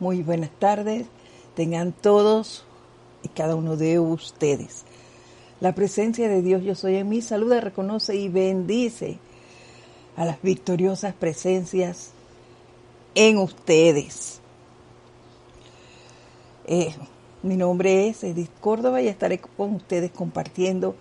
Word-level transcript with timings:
Muy 0.00 0.22
buenas 0.22 0.50
tardes. 0.58 1.06
Tengan 1.54 1.92
todos 1.92 2.64
y 3.22 3.28
cada 3.28 3.54
uno 3.54 3.76
de 3.76 3.98
ustedes. 3.98 4.84
La 5.60 5.74
presencia 5.74 6.26
de 6.26 6.40
Dios 6.40 6.62
yo 6.62 6.74
soy 6.74 6.96
en 6.96 7.10
mí. 7.10 7.20
Saluda, 7.20 7.60
reconoce 7.60 8.16
y 8.16 8.30
bendice 8.30 9.18
a 10.16 10.24
las 10.24 10.40
victoriosas 10.40 11.12
presencias 11.12 12.12
en 13.14 13.36
ustedes. 13.36 14.40
Eh, 16.64 16.94
mi 17.42 17.58
nombre 17.58 18.08
es 18.08 18.24
Edith 18.24 18.50
Córdoba 18.58 19.02
y 19.02 19.08
estaré 19.08 19.38
con 19.38 19.74
ustedes 19.74 20.10
compartiendo 20.12 20.96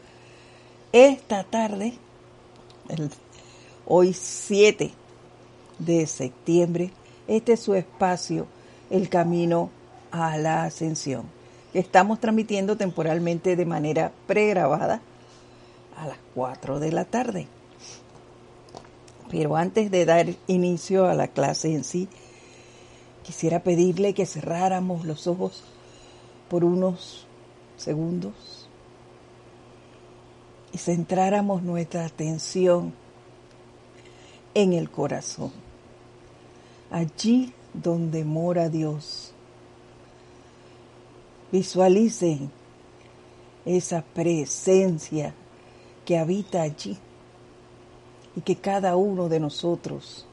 esta 0.91 1.45
tarde, 1.45 1.93
hoy 3.86 4.11
7 4.11 4.91
de 5.77 6.07
septiembre, 6.07 6.91
este 7.27 7.54
es 7.54 7.59
su 7.59 7.75
espacio, 7.75 8.47
El 8.90 9.10
Camino 9.10 9.70
a 10.12 10.38
la 10.38 10.64
Ascensión. 10.64 11.24
Estamos 11.74 12.20
transmitiendo 12.20 12.75
temporalmente 12.78 13.56
de 13.56 13.66
manera 13.66 14.11
pregrabada 14.25 15.02
a 15.97 16.07
las 16.07 16.18
4 16.34 16.80
de 16.80 16.92
la 16.92 17.06
tarde. 17.06 17.47
Pero 19.30 19.56
antes 19.56 19.92
de 19.92 20.06
dar 20.06 20.28
inicio 20.47 21.06
a 21.06 21.14
la 21.14 21.28
clase 21.28 21.74
en 21.75 21.83
sí, 21.83 22.07
quisiera 23.24 23.60
pedirle 23.60 24.16
que 24.16 24.25
cerráramos 24.25 25.06
los 25.06 25.28
ojos 25.28 25.64
por 26.50 26.64
unos 26.64 27.28
segundos 27.78 28.68
y 30.74 30.78
centráramos 30.80 31.61
nuestra 31.61 32.06
atención 32.06 32.94
en 34.56 34.73
el 34.73 34.89
corazón, 34.89 35.52
allí 36.92 37.53
donde 37.73 38.23
mora 38.23 38.69
Dios. 38.69 39.33
Visualicen 41.52 42.52
esa 43.66 44.02
presencia 44.02 45.33
que 46.05 46.17
habita 46.17 46.61
allí 46.61 46.97
y 48.35 48.41
que 48.41 48.55
cada 48.55 48.95
uno 48.95 49.29
de 49.29 49.39
nosotros 49.39 50.25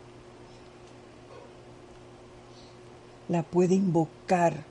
la 3.28 3.42
puede 3.42 3.74
invocar, 3.74 4.64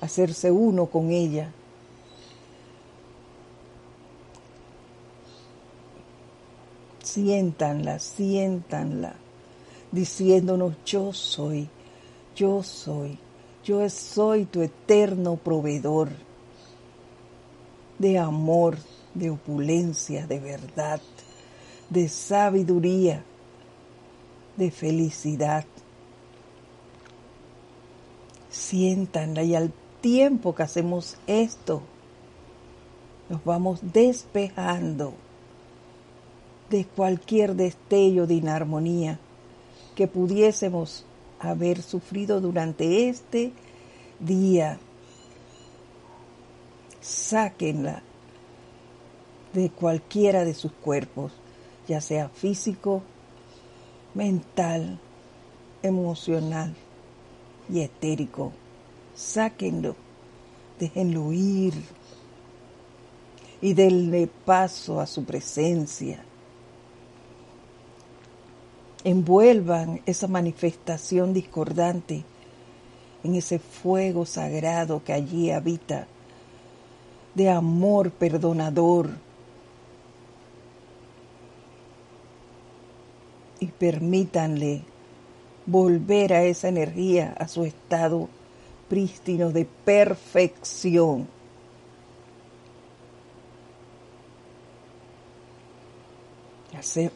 hacerse 0.00 0.50
uno 0.50 0.86
con 0.86 1.10
ella. 1.10 1.52
Siéntanla, 7.02 7.98
siéntanla, 7.98 9.14
diciéndonos 9.92 10.74
yo 10.84 11.12
soy, 11.12 11.68
yo 12.36 12.62
soy, 12.62 13.18
yo 13.64 13.88
soy 13.90 14.44
tu 14.44 14.62
eterno 14.62 15.36
proveedor 15.36 16.10
de 17.98 18.18
amor, 18.18 18.78
de 19.14 19.30
opulencia, 19.30 20.26
de 20.26 20.40
verdad, 20.40 21.00
de 21.90 22.08
sabiduría, 22.08 23.24
de 24.56 24.70
felicidad. 24.70 25.64
Siéntanla 28.48 29.42
y 29.42 29.54
al 29.54 29.72
tiempo 30.00 30.54
que 30.54 30.62
hacemos 30.62 31.18
esto, 31.26 31.82
nos 33.28 33.44
vamos 33.44 33.80
despejando 33.82 35.12
de 36.70 36.84
cualquier 36.84 37.54
destello 37.54 38.26
de 38.26 38.34
inarmonía 38.34 39.18
que 39.94 40.06
pudiésemos 40.06 41.04
haber 41.38 41.82
sufrido 41.82 42.40
durante 42.40 43.08
este 43.08 43.52
día. 44.18 44.78
Sáquenla 47.00 48.02
de 49.52 49.70
cualquiera 49.70 50.44
de 50.44 50.54
sus 50.54 50.72
cuerpos, 50.72 51.32
ya 51.88 52.00
sea 52.00 52.28
físico, 52.28 53.02
mental, 54.14 54.98
emocional 55.82 56.74
y 57.68 57.80
etérico. 57.80 58.52
Sáquenlo, 59.14 59.96
déjenlo 60.78 61.32
ir 61.32 61.74
y 63.60 63.74
denle 63.74 64.28
paso 64.44 65.00
a 65.00 65.06
su 65.06 65.24
presencia. 65.24 66.24
Envuelvan 69.02 70.02
esa 70.04 70.28
manifestación 70.28 71.32
discordante 71.32 72.22
en 73.24 73.34
ese 73.34 73.58
fuego 73.58 74.26
sagrado 74.26 75.02
que 75.02 75.12
allí 75.12 75.50
habita, 75.50 76.06
de 77.34 77.48
amor 77.48 78.10
perdonador, 78.10 79.10
y 83.60 83.66
permítanle 83.66 84.82
volver 85.66 86.32
a 86.32 86.42
esa 86.44 86.68
energía, 86.68 87.34
a 87.38 87.46
su 87.46 87.64
estado 87.64 88.28
prístino 88.88 89.52
de 89.52 89.66
perfección. 89.84 91.28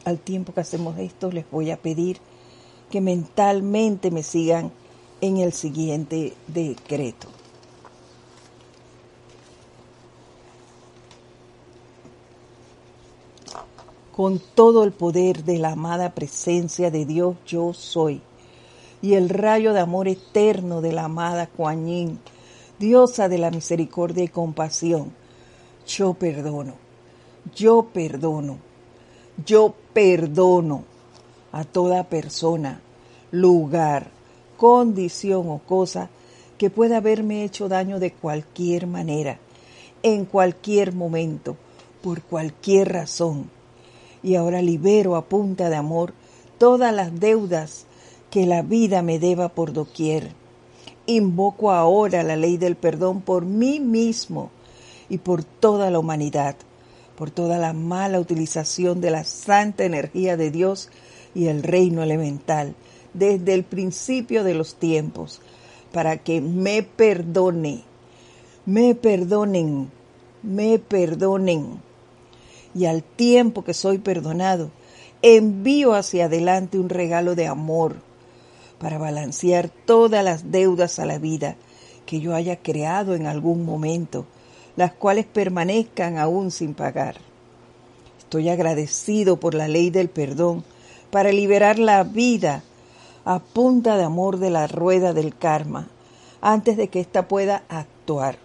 Al 0.05 0.19
tiempo 0.19 0.53
que 0.53 0.61
hacemos 0.61 0.97
esto, 0.99 1.31
les 1.31 1.49
voy 1.49 1.71
a 1.71 1.77
pedir 1.77 2.19
que 2.89 3.01
mentalmente 3.01 4.11
me 4.11 4.23
sigan 4.23 4.71
en 5.21 5.37
el 5.37 5.53
siguiente 5.53 6.33
decreto. 6.47 7.29
con 14.15 14.39
todo 14.39 14.85
el 14.85 14.93
poder 14.93 15.43
de 15.43 15.57
la 15.57 15.73
amada 15.73 16.15
presencia 16.15 16.89
de 16.89 17.05
Dios 17.05 17.35
yo 17.45 17.73
soy, 17.73 18.21
y 19.01 19.15
el 19.15 19.27
rayo 19.27 19.73
de 19.73 19.81
amor 19.81 20.07
eterno 20.07 20.79
de 20.79 20.93
la 20.93 21.03
amada 21.03 21.47
Kuan 21.47 21.85
Yin, 21.85 22.19
diosa 22.79 23.27
de 23.27 23.37
la 23.39 23.51
misericordia 23.51 24.23
y 24.23 24.29
compasión, 24.29 25.11
yo 25.85 26.13
perdono, 26.13 26.75
yo 27.53 27.87
perdono, 27.93 28.57
yo 29.43 29.73
perdono 29.93 30.83
a 31.51 31.63
toda 31.63 32.03
persona, 32.03 32.81
lugar, 33.31 34.11
condición 34.57 35.49
o 35.49 35.59
cosa 35.59 36.09
que 36.57 36.69
pueda 36.69 36.97
haberme 36.97 37.43
hecho 37.43 37.67
daño 37.67 37.99
de 37.99 38.11
cualquier 38.11 38.87
manera, 38.87 39.39
en 40.03 40.25
cualquier 40.25 40.93
momento, 40.93 41.57
por 42.01 42.21
cualquier 42.21 42.93
razón 42.93 43.49
y 44.25 44.35
ahora 44.35 44.63
libero 44.63 45.15
a 45.15 45.25
punta 45.25 45.69
de 45.69 45.75
amor 45.75 46.13
todas 46.57 46.93
las 46.93 47.19
deudas 47.19 47.85
que 48.31 48.47
la 48.47 48.63
vida 48.63 49.03
me 49.03 49.19
deba 49.19 49.49
por 49.49 49.71
doquier. 49.71 50.31
Invoco 51.05 51.71
ahora 51.71 52.23
la 52.23 52.35
ley 52.35 52.57
del 52.57 52.75
perdón 52.75 53.21
por 53.21 53.45
mí 53.45 53.79
mismo 53.79 54.49
y 55.09 55.19
por 55.19 55.43
toda 55.43 55.91
la 55.91 55.99
humanidad, 55.99 56.55
por 57.17 57.31
toda 57.31 57.57
la 57.57 57.73
mala 57.73 58.19
utilización 58.19 59.01
de 59.01 59.11
la 59.11 59.23
santa 59.23 59.85
energía 59.85 60.37
de 60.37 60.51
Dios 60.51 60.89
y 61.33 61.47
el 61.47 61.63
reino 61.63 62.03
elemental 62.03 62.75
desde 63.13 63.53
el 63.53 63.63
principio 63.63 64.43
de 64.43 64.53
los 64.53 64.75
tiempos, 64.75 65.41
para 65.91 66.17
que 66.17 66.41
me 66.41 66.83
perdone, 66.83 67.83
me 68.65 68.95
perdonen, 68.95 69.89
me 70.43 70.79
perdonen. 70.79 71.81
Y 72.73 72.85
al 72.85 73.03
tiempo 73.03 73.63
que 73.63 73.73
soy 73.73 73.99
perdonado, 73.99 74.69
envío 75.21 75.93
hacia 75.93 76.25
adelante 76.25 76.77
un 76.77 76.89
regalo 76.89 77.35
de 77.35 77.47
amor 77.47 77.95
para 78.79 78.97
balancear 78.97 79.69
todas 79.69 80.23
las 80.23 80.51
deudas 80.51 80.99
a 80.99 81.05
la 81.05 81.17
vida 81.17 81.55
que 82.05 82.19
yo 82.19 82.35
haya 82.35 82.57
creado 82.57 83.15
en 83.15 83.25
algún 83.25 83.65
momento, 83.65 84.25
las 84.75 84.93
cuales 84.93 85.25
permanezcan 85.25 86.17
aún 86.17 86.51
sin 86.51 86.73
pagar. 86.73 87.15
Estoy 88.19 88.49
agradecido 88.49 89.37
por 89.37 89.53
la 89.53 89.67
ley 89.67 89.89
del 89.89 90.09
perdón 90.09 90.63
para 91.11 91.31
liberar 91.31 91.79
la 91.79 92.03
vida 92.03 92.63
a 93.23 93.39
punta 93.39 93.97
de 93.97 94.03
amor 94.03 94.37
de 94.37 94.49
la 94.49 94.67
rueda 94.67 95.13
del 95.13 95.35
karma 95.35 95.87
antes 96.41 96.77
de 96.77 96.89
que 96.89 96.99
ésta 96.99 97.27
pueda 97.27 97.63
actuar, 97.69 98.37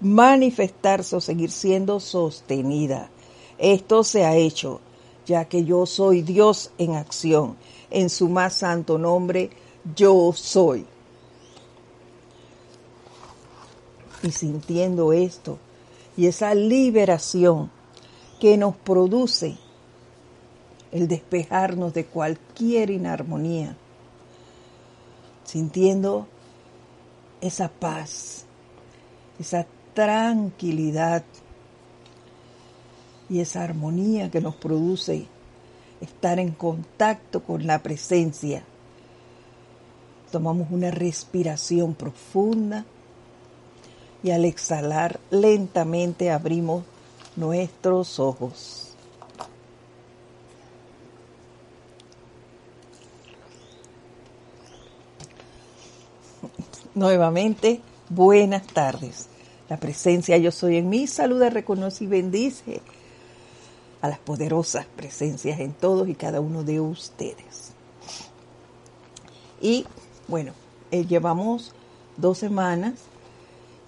manifestarse 0.00 1.14
o 1.14 1.20
seguir 1.20 1.50
siendo 1.50 2.00
sostenida 2.00 3.10
esto 3.58 4.04
se 4.04 4.24
ha 4.24 4.36
hecho, 4.36 4.80
ya 5.26 5.46
que 5.46 5.64
yo 5.64 5.84
soy 5.84 6.22
Dios 6.22 6.70
en 6.78 6.94
acción. 6.94 7.56
En 7.90 8.08
su 8.08 8.28
más 8.28 8.54
santo 8.54 8.98
nombre, 8.98 9.50
yo 9.96 10.32
soy. 10.32 10.86
Y 14.22 14.32
sintiendo 14.32 15.12
esto 15.12 15.58
y 16.16 16.26
esa 16.26 16.54
liberación 16.54 17.70
que 18.40 18.56
nos 18.56 18.76
produce 18.76 19.56
el 20.90 21.06
despejarnos 21.06 21.94
de 21.94 22.06
cualquier 22.06 22.90
inarmonía, 22.90 23.76
sintiendo 25.44 26.26
esa 27.40 27.68
paz, 27.68 28.44
esa 29.38 29.66
tranquilidad 29.94 31.24
y 33.28 33.40
esa 33.40 33.62
armonía 33.62 34.30
que 34.30 34.40
nos 34.40 34.56
produce 34.56 35.26
estar 36.00 36.38
en 36.38 36.52
contacto 36.52 37.42
con 37.42 37.66
la 37.66 37.82
presencia. 37.82 38.64
Tomamos 40.30 40.68
una 40.70 40.90
respiración 40.90 41.94
profunda 41.94 42.84
y 44.22 44.30
al 44.30 44.44
exhalar 44.44 45.20
lentamente 45.30 46.30
abrimos 46.30 46.84
nuestros 47.36 48.18
ojos. 48.18 48.88
Nuevamente, 56.94 57.80
buenas 58.08 58.66
tardes. 58.66 59.28
La 59.68 59.76
presencia 59.76 60.36
yo 60.38 60.50
soy 60.50 60.78
en 60.78 60.88
mí 60.88 61.06
saluda, 61.06 61.48
reconoce 61.50 62.04
y 62.04 62.06
bendice 62.08 62.80
a 64.00 64.08
las 64.08 64.18
poderosas 64.18 64.86
presencias 64.96 65.60
en 65.60 65.72
todos 65.72 66.08
y 66.08 66.14
cada 66.14 66.40
uno 66.40 66.64
de 66.64 66.80
ustedes. 66.80 67.72
Y 69.60 69.86
bueno, 70.26 70.52
eh, 70.90 71.04
llevamos 71.04 71.72
dos 72.16 72.38
semanas, 72.38 72.94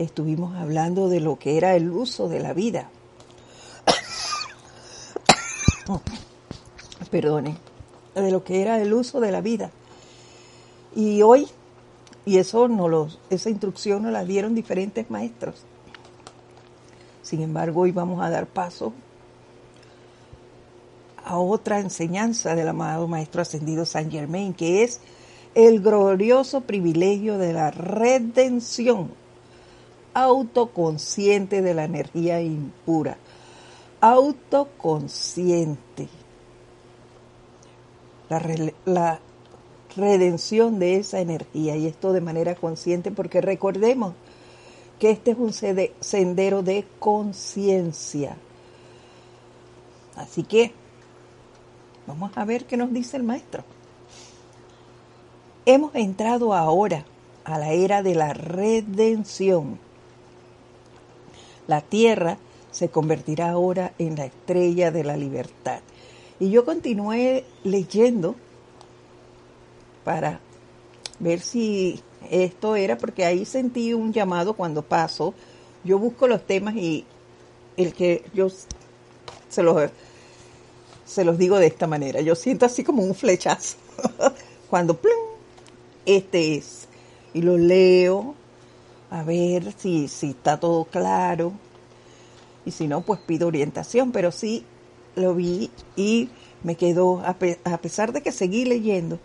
estuvimos 0.02 0.56
hablando 0.56 1.08
de 1.08 1.20
lo 1.20 1.38
que 1.38 1.56
era 1.56 1.76
el 1.76 1.90
uso 1.90 2.28
de 2.28 2.40
la 2.40 2.52
vida. 2.52 2.90
Perdone, 7.10 7.56
de 8.14 8.30
lo 8.30 8.44
que 8.44 8.62
era 8.62 8.80
el 8.80 8.92
uso 8.92 9.20
de 9.20 9.32
la 9.32 9.40
vida. 9.40 9.70
Y 10.94 11.22
hoy 11.22 11.48
y 12.24 12.38
eso 12.38 12.68
no 12.68 12.88
los, 12.88 13.18
esa 13.30 13.50
instrucción 13.50 14.02
nos 14.02 14.12
la 14.12 14.24
dieron 14.24 14.54
diferentes 14.54 15.10
maestros. 15.10 15.64
Sin 17.22 17.42
embargo, 17.42 17.82
hoy 17.82 17.92
vamos 17.92 18.22
a 18.22 18.30
dar 18.30 18.46
paso 18.46 18.92
a 21.24 21.38
otra 21.38 21.80
enseñanza 21.80 22.54
del 22.54 22.68
amado 22.68 23.08
Maestro 23.08 23.42
Ascendido 23.42 23.84
San 23.84 24.10
Germain, 24.10 24.52
que 24.52 24.82
es 24.82 25.00
el 25.54 25.80
glorioso 25.80 26.62
privilegio 26.62 27.38
de 27.38 27.52
la 27.52 27.70
redención 27.70 29.10
autoconsciente 30.14 31.62
de 31.62 31.74
la 31.74 31.84
energía 31.84 32.40
impura. 32.40 33.16
Autoconsciente. 34.00 36.08
La, 38.84 39.20
redención 39.96 40.78
de 40.78 40.98
esa 40.98 41.18
energía 41.18 41.76
y 41.76 41.86
esto 41.86 42.12
de 42.12 42.20
manera 42.20 42.54
consciente 42.54 43.10
porque 43.10 43.40
recordemos 43.40 44.14
que 45.00 45.10
este 45.10 45.32
es 45.32 45.36
un 45.36 45.52
sendero 45.52 46.62
de 46.62 46.86
conciencia. 47.00 48.36
Así 50.14 50.44
que 50.44 50.72
vamos 52.06 52.30
a 52.36 52.44
ver 52.44 52.66
qué 52.66 52.76
nos 52.76 52.92
dice 52.92 53.16
el 53.16 53.24
maestro. 53.24 53.64
Hemos 55.66 55.92
entrado 55.96 56.54
ahora 56.54 57.04
a 57.44 57.58
la 57.58 57.72
era 57.72 58.02
de 58.02 58.14
la 58.14 58.32
redención. 58.32 59.78
La 61.70 61.82
tierra 61.82 62.36
se 62.72 62.88
convertirá 62.88 63.50
ahora 63.50 63.92
en 64.00 64.16
la 64.16 64.24
estrella 64.24 64.90
de 64.90 65.04
la 65.04 65.16
libertad. 65.16 65.78
Y 66.40 66.50
yo 66.50 66.64
continué 66.64 67.44
leyendo 67.62 68.34
para 70.02 70.40
ver 71.20 71.38
si 71.38 72.00
esto 72.28 72.74
era, 72.74 72.98
porque 72.98 73.24
ahí 73.24 73.44
sentí 73.44 73.94
un 73.94 74.12
llamado 74.12 74.54
cuando 74.54 74.82
paso. 74.82 75.32
Yo 75.84 76.00
busco 76.00 76.26
los 76.26 76.44
temas 76.44 76.74
y 76.74 77.04
el 77.76 77.94
que 77.94 78.24
yo 78.34 78.48
se 79.48 79.62
los, 79.62 79.92
se 81.06 81.24
los 81.24 81.38
digo 81.38 81.60
de 81.60 81.68
esta 81.68 81.86
manera. 81.86 82.20
Yo 82.20 82.34
siento 82.34 82.66
así 82.66 82.82
como 82.82 83.04
un 83.04 83.14
flechazo. 83.14 83.76
cuando 84.68 84.96
plum, 84.96 85.36
este 86.04 86.56
es. 86.56 86.88
Y 87.32 87.42
lo 87.42 87.56
leo 87.56 88.34
a 89.10 89.22
ver 89.22 89.72
si, 89.76 90.08
si 90.08 90.30
está 90.30 90.58
todo 90.58 90.84
claro. 90.84 91.52
Y 92.64 92.70
si 92.70 92.86
no, 92.86 93.00
pues 93.00 93.20
pido 93.20 93.48
orientación. 93.48 94.12
Pero 94.12 94.32
sí 94.32 94.64
lo 95.16 95.34
vi 95.34 95.70
y 95.96 96.28
me 96.62 96.76
quedó, 96.76 97.22
a 97.24 97.78
pesar 97.78 98.12
de 98.12 98.22
que 98.22 98.32
seguí 98.32 98.64
leyendo, 98.64 99.18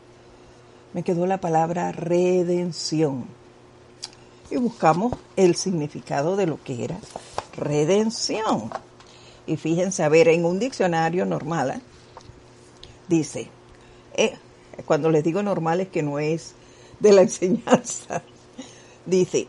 me 0.94 1.04
quedó 1.04 1.26
la 1.28 1.40
palabra 1.40 1.92
redención. 1.92 3.26
Y 4.50 4.58
buscamos 4.58 5.14
el 5.36 5.56
significado 5.56 6.36
de 6.36 6.48
lo 6.48 6.62
que 6.64 6.84
era 6.86 6.98
redención. 7.58 8.70
Y 9.48 9.58
fíjense, 9.58 10.04
a 10.04 10.10
ver, 10.10 10.28
en 10.28 10.46
un 10.46 10.60
diccionario 10.60 11.26
normal, 11.26 11.72
¿eh? 11.72 11.82
dice, 13.08 13.50
eh, 14.16 14.36
cuando 14.86 15.12
les 15.12 15.24
digo 15.24 15.44
normal 15.44 15.82
es 15.82 15.90
que 15.90 16.02
no 16.02 16.20
es 16.20 16.54
de 17.00 17.12
la 17.12 17.22
enseñanza, 17.24 18.22
dice, 19.06 19.48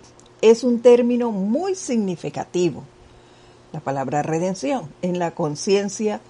es 0.51 0.65
un 0.65 0.81
término 0.81 1.31
muy 1.33 1.75
significativo, 1.75 2.85
la 3.73 3.81
palabra 3.81 4.23
redención, 4.23 4.89
en 5.03 5.19
la 5.19 5.33
conciencia 5.33 6.21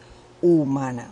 humana. 0.43 1.09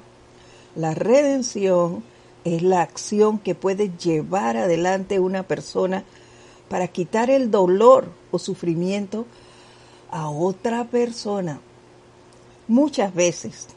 La 0.76 0.94
redención 0.94 2.02
es 2.44 2.62
la 2.62 2.82
acción 2.82 3.38
que 3.38 3.54
puede 3.54 3.90
llevar 3.96 4.56
adelante 4.56 5.18
una 5.20 5.42
persona 5.44 6.04
para 6.68 6.88
quitar 6.88 7.30
el 7.30 7.50
dolor 7.50 8.10
o 8.30 8.38
sufrimiento 8.38 9.26
a 10.10 10.28
otra 10.28 10.84
persona. 10.84 11.60
Muchas 12.68 13.14
veces 13.14 13.68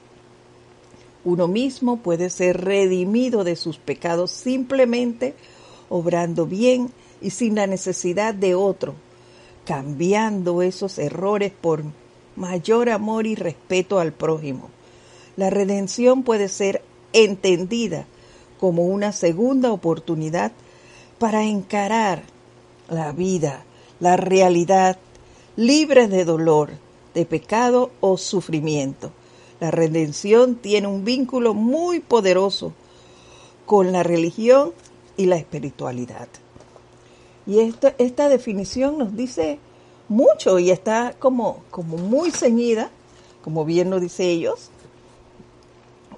uno 1.23 1.47
mismo 1.47 1.97
puede 1.97 2.29
ser 2.29 2.63
redimido 2.63 3.43
de 3.43 3.55
sus 3.55 3.77
pecados 3.77 4.31
simplemente 4.31 5.35
obrando 5.89 6.45
bien 6.45 6.91
y 7.21 7.31
sin 7.31 7.55
la 7.55 7.67
necesidad 7.67 8.33
de 8.33 8.55
otro, 8.55 8.95
cambiando 9.67 10.61
esos 10.61 10.97
errores 10.97 11.51
por 11.51 11.83
mayor 12.37 12.89
amor 12.89 13.27
y 13.27 13.35
respeto 13.35 13.99
al 13.99 14.13
prójimo. 14.13 14.69
La 15.35 15.49
redención 15.49 16.23
puede 16.23 16.47
ser 16.47 16.81
entendida 17.11 18.05
como 18.61 18.85
una 18.85 19.11
segunda 19.11 19.73
oportunidad 19.73 20.53
para 21.19 21.43
encarar 21.43 22.23
la 22.87 23.11
vida, 23.11 23.65
la 23.99 24.15
realidad, 24.15 24.97
libre 25.57 26.07
de 26.07 26.23
dolor, 26.23 26.71
de 27.13 27.25
pecado 27.25 27.91
o 27.99 28.17
sufrimiento. 28.17 29.11
La 29.59 29.69
redención 29.69 30.55
tiene 30.55 30.87
un 30.87 31.03
vínculo 31.03 31.53
muy 31.53 31.99
poderoso 31.99 32.71
con 33.65 33.91
la 33.91 34.03
religión 34.03 34.71
y 35.17 35.25
la 35.25 35.35
espiritualidad. 35.35 36.29
Y 37.47 37.59
esta, 37.97 38.27
definición 38.27 38.97
nos 38.97 39.15
dice 39.15 39.59
mucho 40.09 40.59
y 40.59 40.69
está 40.69 41.15
como, 41.17 41.63
como 41.71 41.97
muy 41.97 42.29
ceñida, 42.29 42.91
como 43.41 43.63
bien 43.63 43.89
lo 43.89 44.01
dice 44.01 44.25
ellos, 44.25 44.69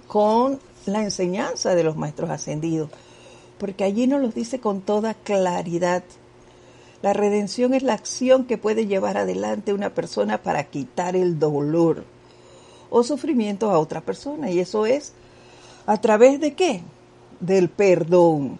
con 0.07 0.59
la 0.88 1.03
enseñanza 1.03 1.75
de 1.75 1.83
los 1.83 1.95
maestros 1.95 2.31
ascendidos, 2.31 2.89
porque 3.59 3.83
allí 3.83 4.07
nos 4.07 4.21
los 4.21 4.33
dice 4.33 4.59
con 4.59 4.81
toda 4.81 5.13
claridad. 5.13 6.03
La 7.03 7.13
redención 7.13 7.75
es 7.75 7.83
la 7.83 7.93
acción 7.93 8.45
que 8.45 8.57
puede 8.57 8.88
llevar 8.88 9.17
adelante 9.17 9.71
una 9.71 9.93
persona 9.93 10.41
para 10.41 10.63
quitar 10.63 11.15
el 11.15 11.38
dolor 11.38 12.05
o 12.89 13.03
sufrimiento 13.03 13.69
a 13.69 13.77
otra 13.77 14.01
persona. 14.01 14.50
Y 14.50 14.59
eso 14.59 14.88
es 14.88 15.13
a 15.86 16.01
través 16.01 16.39
de 16.39 16.55
qué? 16.55 16.81
Del 17.39 17.69
perdón. 17.69 18.59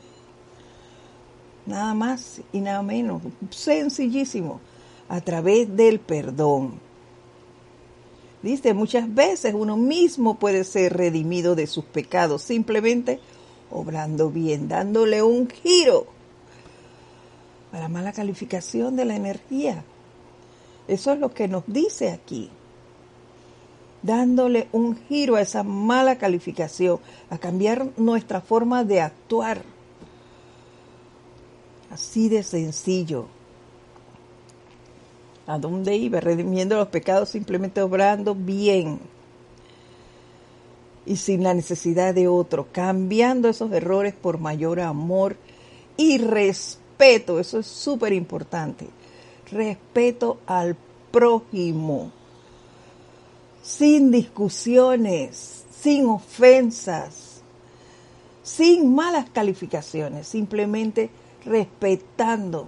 Nada 1.70 1.94
más 1.94 2.42
y 2.52 2.62
nada 2.62 2.82
menos. 2.82 3.22
Sencillísimo. 3.52 4.60
A 5.08 5.22
través 5.22 5.76
del 5.78 6.00
perdón. 6.00 6.80
Dice, 8.42 8.74
muchas 8.74 9.14
veces 9.14 9.54
uno 9.54 9.78
mismo 9.78 10.40
puede 10.40 10.64
ser 10.64 10.98
redimido 10.98 11.56
de 11.56 11.68
sus 11.68 11.86
pecados 11.86 12.42
simplemente 12.42 13.20
obrando 13.70 14.32
bien, 14.32 14.68
dándole 14.68 15.22
un 15.22 15.48
giro 15.48 16.08
a 17.72 17.80
la 17.80 17.88
mala 17.88 18.14
calificación 18.14 18.96
de 18.96 19.06
la 19.06 19.16
energía. 19.16 19.84
Eso 20.88 21.14
es 21.14 21.20
lo 21.20 21.32
que 21.36 21.48
nos 21.48 21.66
dice 21.68 22.10
aquí. 22.10 22.50
Dándole 24.02 24.70
un 24.72 24.98
giro 25.08 25.36
a 25.36 25.42
esa 25.42 25.62
mala 25.62 26.18
calificación, 26.18 27.00
a 27.30 27.38
cambiar 27.38 27.90
nuestra 27.98 28.42
forma 28.42 28.84
de 28.84 29.02
actuar. 29.02 29.62
Así 31.92 32.30
de 32.30 32.44
sencillo. 32.44 33.26
A 35.48 35.58
dónde 35.58 35.96
iba, 35.96 36.20
redimiendo 36.20 36.78
los 36.78 36.90
pecados 36.90 37.30
simplemente 37.30 37.82
obrando 37.82 38.36
bien. 38.36 39.00
Y 41.06 41.16
sin 41.16 41.44
la 41.44 41.56
necesidad 41.56 42.14
de 42.14 42.28
otro, 42.28 42.68
cambiando 42.72 43.50
esos 43.50 43.72
errores 43.72 44.14
por 44.14 44.38
mayor 44.38 44.80
amor 44.80 45.38
y 45.98 46.20
respeto, 46.20 47.40
eso 47.40 47.60
es 47.60 47.66
súper 47.66 48.14
importante, 48.14 48.88
respeto 49.52 50.40
al 50.46 50.78
prójimo, 51.12 52.12
sin 53.64 54.12
discusiones, 54.12 55.66
sin 55.72 56.06
ofensas, 56.06 57.42
sin 58.44 58.94
malas 58.94 59.30
calificaciones, 59.30 60.28
simplemente 60.28 61.10
respetando. 61.46 62.68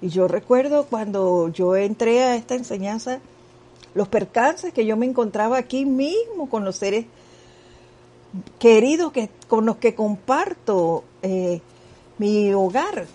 Y 0.00 0.08
yo 0.08 0.28
recuerdo 0.28 0.86
cuando 0.86 1.48
yo 1.48 1.76
entré 1.76 2.22
a 2.22 2.36
esta 2.36 2.54
enseñanza, 2.54 3.20
los 3.94 4.08
percances 4.08 4.72
que 4.72 4.86
yo 4.86 4.96
me 4.96 5.06
encontraba 5.06 5.58
aquí 5.58 5.84
mismo 5.84 6.48
con 6.48 6.64
los 6.64 6.76
seres 6.76 7.06
queridos 8.58 9.12
que, 9.12 9.28
con 9.48 9.66
los 9.66 9.76
que 9.76 9.94
comparto 9.94 11.04
eh, 11.22 11.60
mi 12.18 12.52
hogar. 12.52 13.06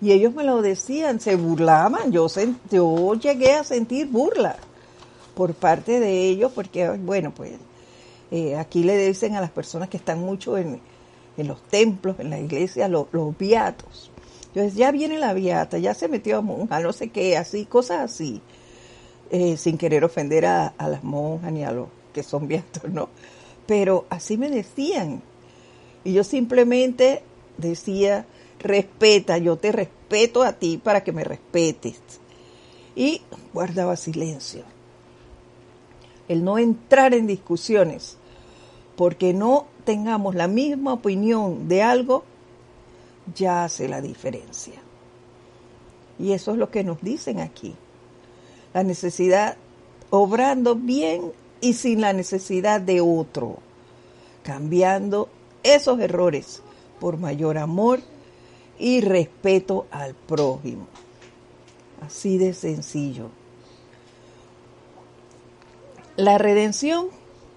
Y 0.00 0.12
ellos 0.12 0.34
me 0.34 0.44
lo 0.44 0.62
decían, 0.62 1.20
se 1.20 1.36
burlaban, 1.36 2.10
yo, 2.10 2.26
yo 2.70 3.14
llegué 3.14 3.52
a 3.52 3.64
sentir 3.64 4.08
burla 4.08 4.56
por 5.34 5.54
parte 5.54 6.00
de 6.00 6.28
ellos, 6.28 6.52
porque, 6.54 6.88
bueno, 6.88 7.32
pues 7.34 7.52
eh, 8.30 8.56
aquí 8.56 8.82
le 8.82 8.96
dicen 8.96 9.36
a 9.36 9.40
las 9.40 9.50
personas 9.50 9.90
que 9.90 9.98
están 9.98 10.20
mucho 10.20 10.56
en, 10.56 10.80
en 11.36 11.48
los 11.48 11.62
templos, 11.62 12.18
en 12.18 12.30
la 12.30 12.38
iglesia, 12.38 12.88
los, 12.88 13.06
los 13.12 13.36
beatos. 13.36 14.10
Entonces 14.48 14.74
ya 14.74 14.90
viene 14.90 15.18
la 15.18 15.32
viata, 15.32 15.78
ya 15.78 15.94
se 15.94 16.08
metió 16.08 16.38
a 16.38 16.40
monja, 16.40 16.80
no 16.80 16.92
sé 16.92 17.08
qué, 17.10 17.36
así, 17.36 17.66
cosas 17.66 18.00
así, 18.00 18.40
eh, 19.30 19.56
sin 19.56 19.78
querer 19.78 20.04
ofender 20.04 20.46
a, 20.46 20.68
a, 20.76 20.88
las 20.88 21.04
monjas 21.04 21.52
ni 21.52 21.62
a 21.62 21.70
los 21.70 21.88
que 22.12 22.22
son 22.22 22.48
beatos, 22.48 22.90
¿no? 22.90 23.08
Pero 23.66 24.06
así 24.10 24.36
me 24.36 24.50
decían. 24.50 25.22
Y 26.02 26.14
yo 26.14 26.24
simplemente 26.24 27.22
decía, 27.58 28.26
respeta, 28.58 29.38
yo 29.38 29.56
te 29.56 29.70
respeto 29.70 30.42
a 30.42 30.54
ti 30.54 30.80
para 30.82 31.04
que 31.04 31.12
me 31.12 31.24
respetes. 31.24 32.00
Y 32.96 33.22
guardaba 33.52 33.96
silencio. 33.96 34.64
El 36.26 36.44
no 36.44 36.58
entrar 36.58 37.14
en 37.14 37.26
discusiones, 37.26 38.16
porque 38.96 39.32
no 39.32 39.66
tengamos 39.90 40.36
la 40.36 40.46
misma 40.46 40.92
opinión 40.92 41.66
de 41.66 41.82
algo, 41.82 42.22
ya 43.34 43.64
hace 43.64 43.88
la 43.88 44.00
diferencia. 44.00 44.74
Y 46.16 46.30
eso 46.30 46.52
es 46.52 46.58
lo 46.58 46.70
que 46.70 46.84
nos 46.84 47.02
dicen 47.02 47.40
aquí. 47.40 47.74
La 48.72 48.84
necesidad, 48.84 49.56
obrando 50.10 50.76
bien 50.76 51.32
y 51.60 51.72
sin 51.72 52.02
la 52.02 52.12
necesidad 52.12 52.80
de 52.80 53.00
otro, 53.00 53.56
cambiando 54.44 55.28
esos 55.64 55.98
errores 55.98 56.62
por 57.00 57.18
mayor 57.18 57.58
amor 57.58 57.98
y 58.78 59.00
respeto 59.00 59.88
al 59.90 60.14
prójimo. 60.14 60.86
Así 62.00 62.38
de 62.38 62.54
sencillo. 62.54 63.30
La 66.14 66.38
redención 66.38 67.08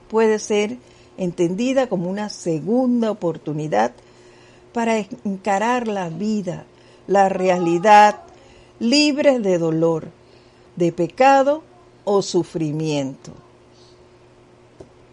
puede 0.09 0.39
ser 0.39 0.79
entendida 1.17 1.87
como 1.87 2.09
una 2.09 2.29
segunda 2.29 3.11
oportunidad 3.11 3.93
para 4.73 4.97
encarar 5.23 5.87
la 5.87 6.09
vida, 6.09 6.65
la 7.07 7.29
realidad, 7.29 8.21
libre 8.79 9.39
de 9.39 9.57
dolor, 9.57 10.07
de 10.75 10.91
pecado 10.91 11.63
o 12.03 12.21
sufrimiento. 12.21 13.31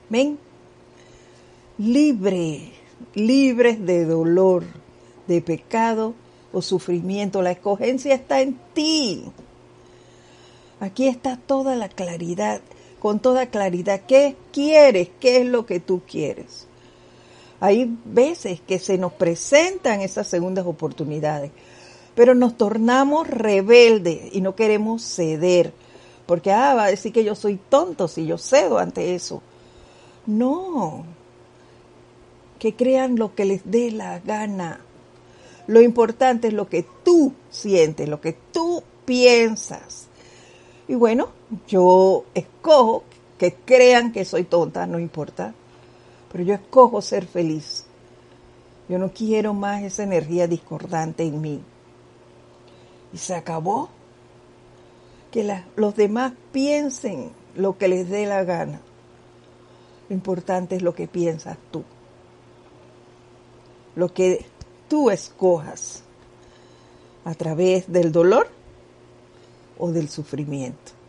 ¿Ven? 0.09 0.39
Libre, 1.79 2.73
libres 3.15 3.85
de 3.85 4.05
dolor, 4.05 4.65
de 5.27 5.41
pecado 5.41 6.15
o 6.53 6.63
sufrimiento. 6.63 7.43
La 7.43 7.53
escogencia 7.53 8.15
está 8.15 8.41
en 8.41 8.59
ti. 8.75 9.25
Aquí 10.81 11.07
está 11.07 11.37
toda 11.37 11.77
la 11.77 11.89
claridad 11.89 12.61
con 13.01 13.19
toda 13.19 13.47
claridad 13.47 14.03
qué 14.07 14.37
quieres, 14.53 15.09
qué 15.19 15.41
es 15.41 15.47
lo 15.47 15.67
que 15.67 15.81
tú 15.81 16.03
quieres. 16.09 16.67
Hay 17.59 17.97
veces 18.05 18.61
que 18.61 18.79
se 18.79 18.99
nos 18.99 19.13
presentan 19.15 20.03
esas 20.03 20.29
segundas 20.29 20.67
oportunidades, 20.67 21.51
pero 22.15 22.35
nos 22.35 22.57
tornamos 22.57 23.27
rebeldes 23.27 24.33
y 24.33 24.41
no 24.43 24.55
queremos 24.55 25.03
ceder, 25.03 25.73
porque 26.27 26.53
ah, 26.53 26.75
va 26.75 26.85
a 26.85 26.91
decir 26.91 27.13
que 27.13 27.25
yo 27.25 27.35
soy 27.35 27.59
tonto 27.69 28.07
si 28.07 28.27
yo 28.27 28.39
cedo 28.39 28.79
ante 28.79 29.15
eso. 29.15 29.43
No, 30.27 31.05
que 32.59 32.75
crean 32.75 33.17
lo 33.17 33.35
que 33.35 33.47
les 33.47 33.63
dé 33.65 33.91
la 33.91 34.21
gana. 34.21 34.81
Lo 35.67 35.81
importante 35.81 36.49
es 36.49 36.55
lo 36.55 36.69
que 36.69 36.85
tú 37.05 37.33
sientes, 37.51 38.09
lo 38.09 38.21
que 38.21 38.37
tú 38.53 38.83
piensas. 39.05 40.09
Y 40.87 40.95
bueno, 40.95 41.40
yo 41.67 42.25
escojo 42.35 43.05
que 43.39 43.55
crean 43.55 44.13
que 44.13 44.25
soy 44.25 44.45
tonta, 44.45 44.87
no 44.87 44.99
importa, 44.99 45.55
pero 46.31 46.45
yo 46.45 46.55
escojo 46.55 47.03
ser 47.03 47.27
feliz. 47.27 47.87
Yo 48.89 48.99
no 48.99 49.13
quiero 49.13 49.55
más 49.55 49.83
esa 49.83 50.03
energía 50.03 50.47
discordante 50.47 51.23
en 51.23 51.41
mí. 51.41 51.61
Y 53.13 53.19
se 53.19 53.35
acabó. 53.35 53.89
Que 55.31 55.63
los 55.77 55.95
demás 55.95 56.33
piensen 56.51 57.31
lo 57.55 57.79
que 57.79 57.87
les 57.87 58.09
dé 58.09 58.27
la 58.27 58.43
gana. 58.43 58.81
Lo 60.09 60.15
importante 60.15 60.75
es 60.75 60.83
lo 60.83 60.93
que 60.93 61.07
piensas 61.07 61.57
tú. 61.71 61.85
Lo 63.95 64.13
que 64.13 64.45
tú 64.89 65.09
escojas 65.09 66.03
a 67.25 67.35
través 67.35 67.91
del 67.93 68.11
dolor 68.11 68.49
o 69.79 69.93
del 69.93 70.09
sufrimiento. 70.09 71.00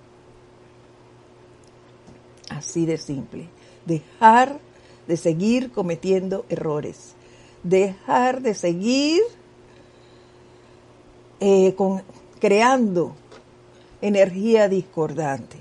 Así 2.58 2.86
de 2.86 2.98
simple. 2.98 3.48
Dejar 3.86 4.60
de 5.08 5.17
seguir 5.17 5.72
cometiendo 5.72 6.46
errores. 6.50 7.13
Dejar 7.63 8.41
de 8.41 8.53
seguir 8.53 9.22
eh, 11.39 11.75
creando 12.39 13.15
energía 14.01 14.67
discordante, 14.67 15.58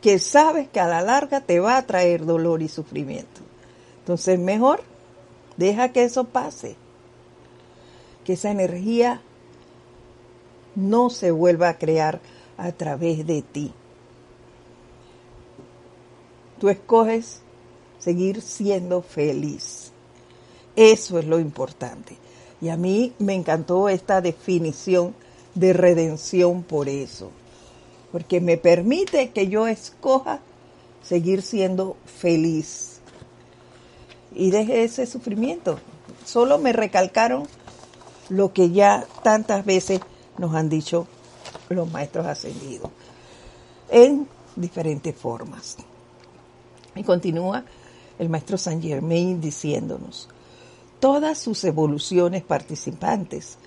que 0.00 0.18
sabes 0.18 0.68
que 0.68 0.80
a 0.80 0.88
la 0.88 1.00
larga 1.00 1.40
te 1.40 1.60
va 1.60 1.76
a 1.76 1.86
traer 1.86 2.24
dolor 2.24 2.62
y 2.62 2.68
sufrimiento. 2.68 3.40
Entonces 4.00 4.38
mejor 4.38 4.80
deja 5.56 5.92
que 5.92 6.04
eso 6.04 6.24
pase, 6.24 6.76
que 8.24 8.34
esa 8.34 8.50
energía 8.50 9.22
no 10.74 11.10
se 11.10 11.30
vuelva 11.30 11.68
a 11.68 11.78
crear 11.78 12.20
a 12.56 12.72
través 12.72 13.26
de 13.26 13.42
ti. 13.42 13.72
Tú 16.58 16.68
escoges 16.68 17.40
seguir 17.98 18.42
siendo 18.42 19.02
feliz. 19.02 19.92
Eso 20.76 21.18
es 21.18 21.26
lo 21.26 21.38
importante. 21.38 22.16
Y 22.60 22.68
a 22.68 22.76
mí 22.76 23.12
me 23.18 23.34
encantó 23.34 23.88
esta 23.88 24.20
definición 24.20 25.14
de 25.54 25.72
redención 25.72 26.62
por 26.62 26.88
eso. 26.88 27.30
Porque 28.12 28.40
me 28.40 28.56
permite 28.56 29.30
que 29.30 29.48
yo 29.48 29.66
escoja 29.66 30.40
seguir 31.02 31.42
siendo 31.42 31.96
feliz. 32.06 33.00
Y 34.34 34.50
deje 34.50 34.84
ese 34.84 35.06
sufrimiento. 35.06 35.78
Solo 36.24 36.58
me 36.58 36.72
recalcaron 36.72 37.46
lo 38.28 38.52
que 38.52 38.70
ya 38.70 39.06
tantas 39.22 39.64
veces 39.64 40.00
nos 40.36 40.54
han 40.54 40.68
dicho 40.68 41.06
los 41.68 41.90
maestros 41.90 42.26
ascendidos 42.26 42.90
en 43.90 44.28
diferentes 44.56 45.14
formas. 45.16 45.76
Y 46.98 47.04
continúa 47.04 47.64
el 48.18 48.28
maestro 48.28 48.58
Saint 48.58 48.82
Germain 48.82 49.40
diciéndonos, 49.40 50.28
todas 50.98 51.38
sus 51.38 51.62
evoluciones 51.64 52.42
participantes 52.42 53.58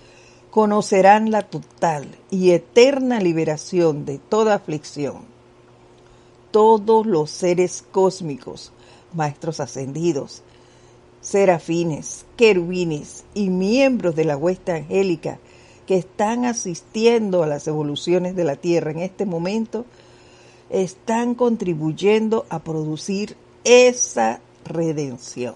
conocerán 0.50 1.30
la 1.30 1.42
total 1.42 2.06
y 2.30 2.50
eterna 2.50 3.20
liberación 3.20 4.04
de 4.04 4.18
toda 4.18 4.54
aflicción. 4.54 5.22
Todos 6.50 7.06
los 7.06 7.30
seres 7.30 7.82
cósmicos, 7.90 8.70
maestros 9.14 9.60
ascendidos, 9.60 10.42
serafines, 11.22 12.26
querubines 12.36 13.24
y 13.32 13.48
miembros 13.48 14.14
de 14.14 14.26
la 14.26 14.36
huesta 14.36 14.74
angélica 14.74 15.38
que 15.86 15.96
están 15.96 16.44
asistiendo 16.44 17.42
a 17.42 17.46
las 17.46 17.66
evoluciones 17.66 18.36
de 18.36 18.44
la 18.44 18.56
Tierra 18.56 18.90
en 18.90 18.98
este 18.98 19.24
momento, 19.24 19.86
están 20.72 21.34
contribuyendo 21.34 22.46
a 22.48 22.58
producir 22.60 23.36
esa 23.62 24.40
redención. 24.64 25.54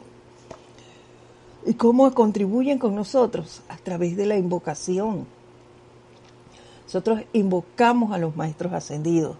¿Y 1.64 1.74
cómo 1.74 2.12
contribuyen 2.12 2.78
con 2.78 2.94
nosotros? 2.94 3.62
A 3.68 3.78
través 3.78 4.16
de 4.16 4.26
la 4.26 4.36
invocación. 4.36 5.26
Nosotros 6.84 7.22
invocamos 7.32 8.12
a 8.12 8.18
los 8.18 8.36
maestros 8.36 8.74
ascendidos, 8.74 9.36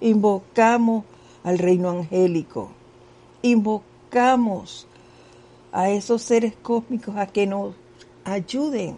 invocamos 0.00 1.04
al 1.42 1.58
reino 1.58 1.90
angélico, 1.90 2.70
invocamos 3.42 4.86
a 5.72 5.90
esos 5.90 6.22
seres 6.22 6.54
cósmicos 6.62 7.16
a 7.16 7.26
que 7.26 7.46
nos 7.46 7.74
ayuden 8.24 8.96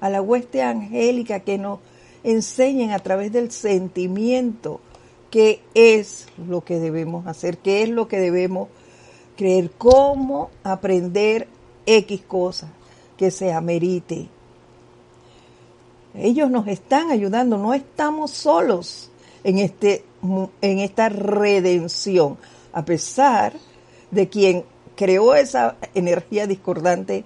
a 0.00 0.10
la 0.10 0.20
hueste 0.20 0.62
angélica, 0.62 1.40
que 1.40 1.58
nos 1.58 1.80
enseñen 2.22 2.92
a 2.92 2.98
través 2.98 3.32
del 3.32 3.50
sentimiento 3.50 4.80
qué 5.34 5.60
es 5.74 6.28
lo 6.46 6.62
que 6.62 6.78
debemos 6.78 7.26
hacer, 7.26 7.58
qué 7.58 7.82
es 7.82 7.88
lo 7.88 8.06
que 8.06 8.20
debemos 8.20 8.68
creer, 9.36 9.72
cómo 9.76 10.50
aprender 10.62 11.48
X 11.86 12.22
cosas 12.22 12.70
que 13.16 13.32
se 13.32 13.52
amerite. 13.52 14.28
Ellos 16.14 16.52
nos 16.52 16.68
están 16.68 17.10
ayudando, 17.10 17.58
no 17.58 17.74
estamos 17.74 18.30
solos 18.30 19.10
en, 19.42 19.58
este, 19.58 20.04
en 20.60 20.78
esta 20.78 21.08
redención, 21.08 22.38
a 22.72 22.84
pesar 22.84 23.54
de 24.12 24.28
quien 24.28 24.64
creó 24.94 25.34
esa 25.34 25.74
energía 25.96 26.46
discordante, 26.46 27.24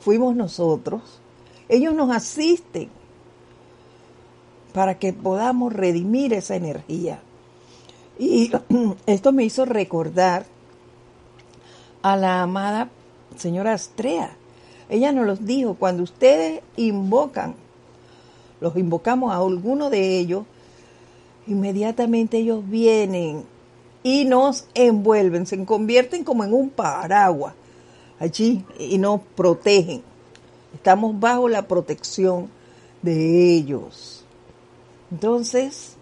fuimos 0.00 0.34
nosotros. 0.34 1.20
Ellos 1.68 1.94
nos 1.94 2.10
asisten 2.10 2.88
para 4.72 4.98
que 4.98 5.12
podamos 5.12 5.72
redimir 5.72 6.32
esa 6.34 6.56
energía. 6.56 7.20
Y 8.18 8.50
esto 9.06 9.32
me 9.32 9.44
hizo 9.44 9.64
recordar 9.64 10.46
a 12.02 12.16
la 12.16 12.42
amada 12.42 12.88
señora 13.36 13.74
Astrea. 13.74 14.36
Ella 14.88 15.12
nos 15.12 15.26
los 15.26 15.44
dijo, 15.44 15.74
cuando 15.74 16.02
ustedes 16.02 16.62
invocan, 16.76 17.54
los 18.60 18.76
invocamos 18.76 19.32
a 19.32 19.38
alguno 19.38 19.90
de 19.90 20.18
ellos, 20.18 20.44
inmediatamente 21.46 22.38
ellos 22.38 22.68
vienen 22.68 23.44
y 24.02 24.24
nos 24.24 24.66
envuelven, 24.74 25.46
se 25.46 25.64
convierten 25.64 26.22
como 26.22 26.44
en 26.44 26.54
un 26.54 26.70
paraguas 26.70 27.54
allí 28.20 28.64
y 28.78 28.98
nos 28.98 29.20
protegen. 29.34 30.02
Estamos 30.74 31.18
bajo 31.18 31.48
la 31.48 31.66
protección 31.66 32.48
de 33.02 33.54
ellos. 33.54 34.24
Entonces, 35.10 35.96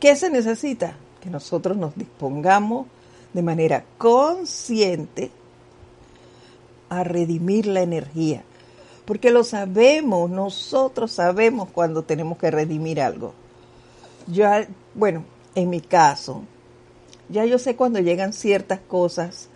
¿qué 0.00 0.16
se 0.16 0.30
necesita? 0.30 0.96
Que 1.26 1.32
nosotros 1.32 1.76
nos 1.76 1.96
dispongamos 1.96 2.86
de 3.32 3.42
manera 3.42 3.84
consciente 3.98 5.32
a 6.88 7.02
redimir 7.02 7.66
la 7.66 7.82
energía. 7.82 8.44
Porque 9.04 9.32
lo 9.32 9.42
sabemos, 9.42 10.30
nosotros 10.30 11.10
sabemos 11.10 11.68
cuando 11.72 12.04
tenemos 12.04 12.38
que 12.38 12.52
redimir 12.52 13.00
algo. 13.00 13.34
Ya, 14.28 14.68
bueno, 14.94 15.24
en 15.56 15.68
mi 15.68 15.80
caso, 15.80 16.44
ya 17.28 17.44
yo 17.44 17.58
sé 17.58 17.74
cuando 17.74 17.98
llegan 17.98 18.32
ciertas 18.32 18.78
cosas, 18.78 19.48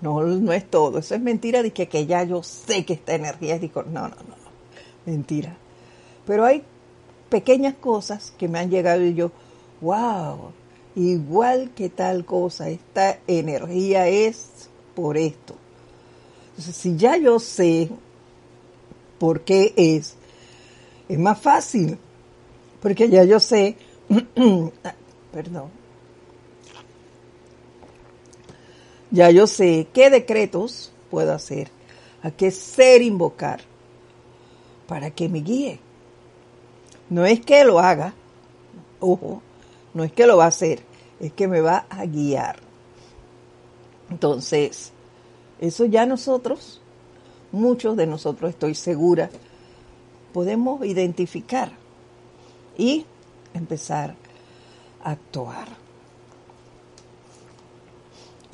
no, 0.00 0.24
no 0.24 0.52
es 0.52 0.68
todo, 0.68 0.98
eso 0.98 1.14
es 1.14 1.20
mentira 1.20 1.62
de 1.62 1.72
que, 1.72 1.86
que 1.86 2.04
ya 2.04 2.24
yo 2.24 2.42
sé 2.42 2.84
que 2.84 2.94
esta 2.94 3.14
energía 3.14 3.54
es 3.54 3.62
no, 3.72 3.84
no, 3.84 4.08
no, 4.08 4.16
mentira. 5.06 5.56
Pero 6.26 6.44
hay 6.44 6.64
pequeñas 7.28 7.74
cosas 7.74 8.34
que 8.36 8.48
me 8.48 8.58
han 8.58 8.70
llegado 8.70 9.04
y 9.04 9.14
yo, 9.14 9.30
wow, 9.80 10.50
igual 10.94 11.70
que 11.74 11.88
tal 11.88 12.24
cosa, 12.24 12.68
esta 12.68 13.18
energía 13.26 14.08
es 14.08 14.68
por 14.94 15.16
esto. 15.16 15.54
Entonces, 16.50 16.76
si 16.76 16.96
ya 16.96 17.16
yo 17.16 17.38
sé 17.38 17.88
por 19.18 19.40
qué 19.42 19.72
es, 19.76 20.14
es 21.08 21.18
más 21.18 21.40
fácil, 21.40 21.98
porque 22.80 23.08
ya 23.08 23.24
yo 23.24 23.40
sé, 23.40 23.76
perdón, 25.32 25.70
Ya 29.12 29.30
yo 29.30 29.46
sé 29.46 29.88
qué 29.92 30.08
decretos 30.08 30.90
puedo 31.10 31.34
hacer, 31.34 31.68
a 32.22 32.30
qué 32.30 32.50
ser 32.50 33.02
invocar 33.02 33.60
para 34.88 35.10
que 35.10 35.28
me 35.28 35.40
guíe. 35.40 35.80
No 37.10 37.26
es 37.26 37.40
que 37.40 37.62
lo 37.62 37.78
haga, 37.78 38.14
ojo, 39.00 39.42
no 39.94 40.04
es 40.04 40.12
que 40.12 40.26
lo 40.26 40.36
va 40.36 40.44
a 40.44 40.48
hacer, 40.48 40.82
es 41.20 41.32
que 41.32 41.48
me 41.48 41.60
va 41.60 41.86
a 41.88 42.04
guiar. 42.06 42.56
Entonces, 44.10 44.92
eso 45.60 45.84
ya 45.84 46.06
nosotros, 46.06 46.80
muchos 47.50 47.96
de 47.96 48.06
nosotros 48.06 48.50
estoy 48.50 48.74
segura, 48.74 49.30
podemos 50.32 50.84
identificar 50.84 51.72
y 52.76 53.06
empezar 53.54 54.14
a 55.04 55.12
actuar. 55.12 55.68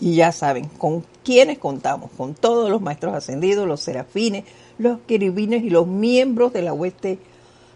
Y 0.00 0.14
ya 0.14 0.30
saben 0.30 0.68
con 0.68 1.04
quiénes 1.24 1.58
contamos, 1.58 2.10
con 2.16 2.34
todos 2.34 2.70
los 2.70 2.80
maestros 2.80 3.14
ascendidos, 3.14 3.66
los 3.66 3.80
serafines, 3.80 4.44
los 4.78 5.00
querubines 5.00 5.64
y 5.64 5.70
los 5.70 5.86
miembros 5.86 6.52
de 6.52 6.62
la 6.62 6.72
hueste 6.72 7.18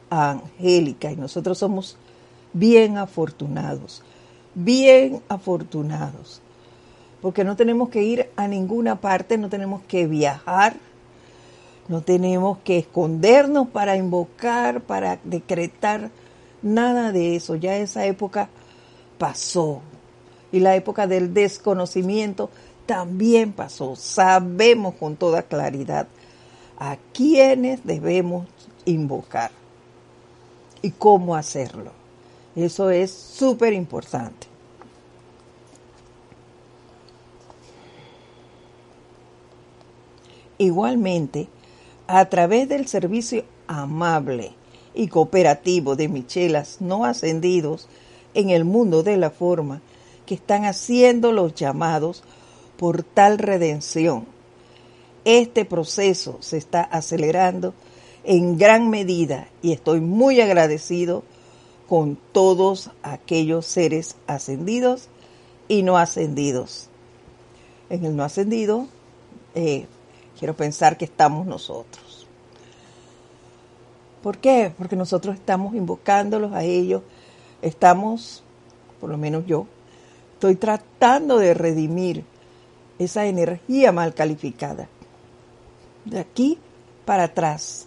angélica. 0.09 1.11
Y 1.11 1.17
nosotros 1.17 1.59
somos 1.59 1.97
bien 2.53 2.99
afortunados, 2.99 4.03
bien 4.55 5.23
afortunados, 5.29 6.41
porque 7.21 7.45
no 7.45 7.57
tenemos 7.57 7.89
que 7.89 8.03
ir 8.03 8.31
a 8.37 8.49
ninguna 8.49 9.01
parte, 9.01 9.39
no 9.39 9.49
tenemos 9.49 9.83
que 9.83 10.07
viajar, 10.07 10.77
no 11.89 12.03
tenemos 12.03 12.59
que 12.59 12.79
escondernos 12.79 13.69
para 13.69 13.97
invocar, 13.97 14.81
para 14.83 15.19
decretar, 15.25 16.11
nada 16.63 17.13
de 17.13 17.37
eso. 17.37 17.57
Ya 17.57 17.77
esa 17.77 18.07
época 18.07 18.49
pasó 19.19 19.83
y 20.53 20.61
la 20.61 20.77
época 20.77 21.07
del 21.07 21.35
desconocimiento 21.35 22.51
también 22.87 23.53
pasó. 23.53 23.97
Sabemos 23.97 24.95
con 24.95 25.17
toda 25.17 25.43
claridad 25.43 26.07
a 26.79 26.97
quiénes 27.13 27.85
debemos 27.85 28.47
invocar 28.85 29.51
y 30.83 30.91
cómo 30.91 31.37
hacerlo. 31.37 32.02
Eso 32.55 32.91
es 32.91 33.11
súper 33.11 33.73
importante. 33.73 34.47
Igualmente, 40.59 41.49
a 42.07 42.25
través 42.27 42.69
del 42.69 42.87
servicio 42.87 43.45
amable 43.67 44.53
y 44.95 45.09
cooperativo 45.09 45.97
de 45.97 46.09
Michelas 46.09 46.77
no 46.81 47.05
ascendidos 47.05 47.89
en 48.35 48.51
el 48.51 48.65
mundo 48.65 49.03
de 49.03 49.17
la 49.17 49.31
forma, 49.31 49.81
que 50.27 50.35
están 50.35 50.65
haciendo 50.65 51.33
los 51.33 51.55
llamados 51.55 52.23
por 52.77 53.03
tal 53.03 53.39
redención. 53.39 54.27
Este 55.25 55.65
proceso 55.65 56.39
se 56.41 56.59
está 56.59 56.83
acelerando 56.83 57.75
en 58.25 58.57
gran 58.57 58.89
medida 58.89 59.49
y 59.63 59.73
estoy 59.73 60.01
muy 60.01 60.41
agradecido 60.41 61.25
con 61.93 62.17
todos 62.33 62.91
aquellos 63.03 63.67
seres 63.67 64.17
ascendidos 64.27 65.09
y 65.69 65.83
no 65.83 65.99
ascendidos. 65.99 66.89
En 67.91 68.07
el 68.07 68.17
no 68.17 68.25
ascendido, 68.25 68.87
eh, 69.55 69.85
quiero 70.39 70.57
pensar 70.57 70.97
que 70.97 71.05
estamos 71.05 71.47
nosotros. 71.47 72.27
¿Por 74.23 74.39
qué? 74.39 74.73
Porque 74.79 74.97
nosotros 74.97 75.35
estamos 75.35 75.75
invocándolos 75.75 76.55
a 76.55 76.65
ellos, 76.65 77.03
estamos, 77.61 78.43
por 78.99 79.11
lo 79.11 79.19
menos 79.19 79.45
yo, 79.45 79.67
Estoy 80.33 80.57
tratando 80.57 81.37
de 81.37 81.53
redimir 81.53 82.25
esa 82.99 83.27
energía 83.27 83.93
mal 83.93 84.15
calificada. 84.15 84.89
De 86.07 86.21
aquí 86.21 86.59
para 87.05 87.25
atrás. 87.25 87.87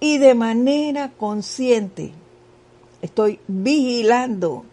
Y 0.00 0.18
de 0.18 0.34
manera 0.34 1.12
consciente 1.16 2.12
estoy 3.02 3.40
vigilando, 3.46 4.64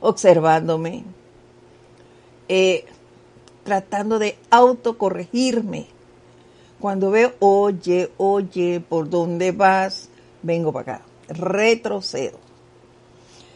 observándome, 0.00 1.04
eh, 2.48 2.84
tratando 3.64 4.18
de 4.18 4.36
autocorregirme. 4.50 5.86
Cuando 6.78 7.10
veo, 7.10 7.32
oye, 7.38 8.10
oye, 8.18 8.80
¿por 8.80 9.08
dónde 9.08 9.52
vas? 9.52 10.08
Vengo 10.42 10.72
para 10.72 10.96
acá. 10.96 11.04
Retrocedo. 11.28 12.38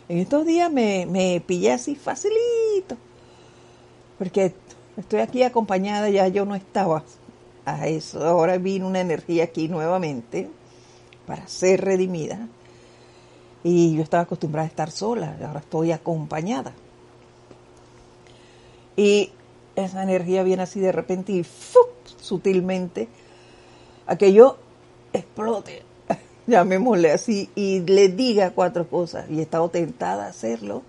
En 0.08 0.18
estos 0.18 0.46
días 0.46 0.72
me, 0.72 1.04
me 1.04 1.42
pillé 1.46 1.72
así 1.72 1.94
facilito, 1.94 2.96
porque 4.16 4.54
estoy 4.96 5.20
aquí 5.20 5.42
acompañada, 5.42 6.08
ya 6.08 6.26
yo 6.28 6.46
no 6.46 6.54
estaba 6.54 7.04
a 7.66 7.86
eso. 7.88 8.24
Ahora 8.24 8.56
vino 8.56 8.86
una 8.86 9.00
energía 9.00 9.44
aquí 9.44 9.68
nuevamente 9.68 10.48
para 11.26 11.46
ser 11.46 11.82
redimida. 11.82 12.48
Y 13.64 13.96
yo 13.96 14.02
estaba 14.02 14.22
acostumbrada 14.22 14.66
a 14.66 14.70
estar 14.70 14.90
sola, 14.90 15.36
ahora 15.44 15.60
estoy 15.60 15.92
acompañada. 15.92 16.72
Y 18.96 19.32
esa 19.76 20.02
energía 20.02 20.42
viene 20.42 20.62
así 20.62 20.80
de 20.80 20.92
repente 20.92 21.32
y 21.32 21.46
sutilmente 22.20 23.08
a 24.06 24.16
que 24.16 24.32
yo 24.32 24.58
explote 25.12 25.82
llamémosle 26.46 27.12
así, 27.12 27.50
y 27.54 27.80
le 27.80 28.08
diga 28.08 28.50
cuatro 28.50 28.88
cosas. 28.88 29.26
Y 29.30 29.38
he 29.38 29.42
estado 29.42 29.68
tentada 29.68 30.24
a 30.24 30.28
hacerlo 30.28 30.82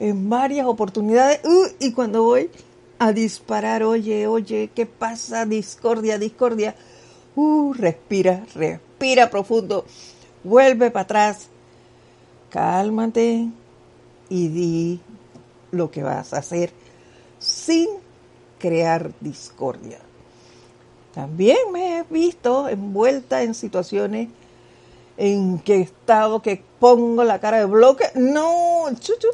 en 0.00 0.30
varias 0.30 0.66
oportunidades. 0.66 1.40
Uh, 1.44 1.66
y 1.80 1.92
cuando 1.92 2.22
voy 2.22 2.50
a 2.98 3.12
disparar, 3.12 3.82
oye, 3.82 4.26
oye, 4.26 4.70
¿qué 4.74 4.86
pasa? 4.86 5.44
Discordia, 5.44 6.18
discordia. 6.18 6.74
Uh, 7.36 7.72
respira, 7.74 8.44
respira 8.54 9.30
profundo. 9.30 9.84
Vuelve 10.44 10.90
para 10.90 11.02
atrás. 11.02 11.48
Cálmate 12.50 13.48
y 14.28 14.48
di 14.48 15.00
lo 15.70 15.90
que 15.90 16.02
vas 16.02 16.32
a 16.32 16.38
hacer 16.38 16.72
sin 17.38 17.88
crear 18.58 19.12
discordia. 19.20 19.98
También 21.14 21.72
me 21.72 21.98
he 21.98 22.02
visto 22.04 22.68
envuelta 22.68 23.42
en 23.42 23.54
situaciones 23.54 24.28
en 25.16 25.58
que 25.58 25.76
he 25.76 25.80
estado 25.80 26.40
que 26.42 26.62
pongo 26.78 27.24
la 27.24 27.40
cara 27.40 27.58
de 27.58 27.64
bloque. 27.64 28.10
No, 28.14 28.84
chuchu. 28.98 29.28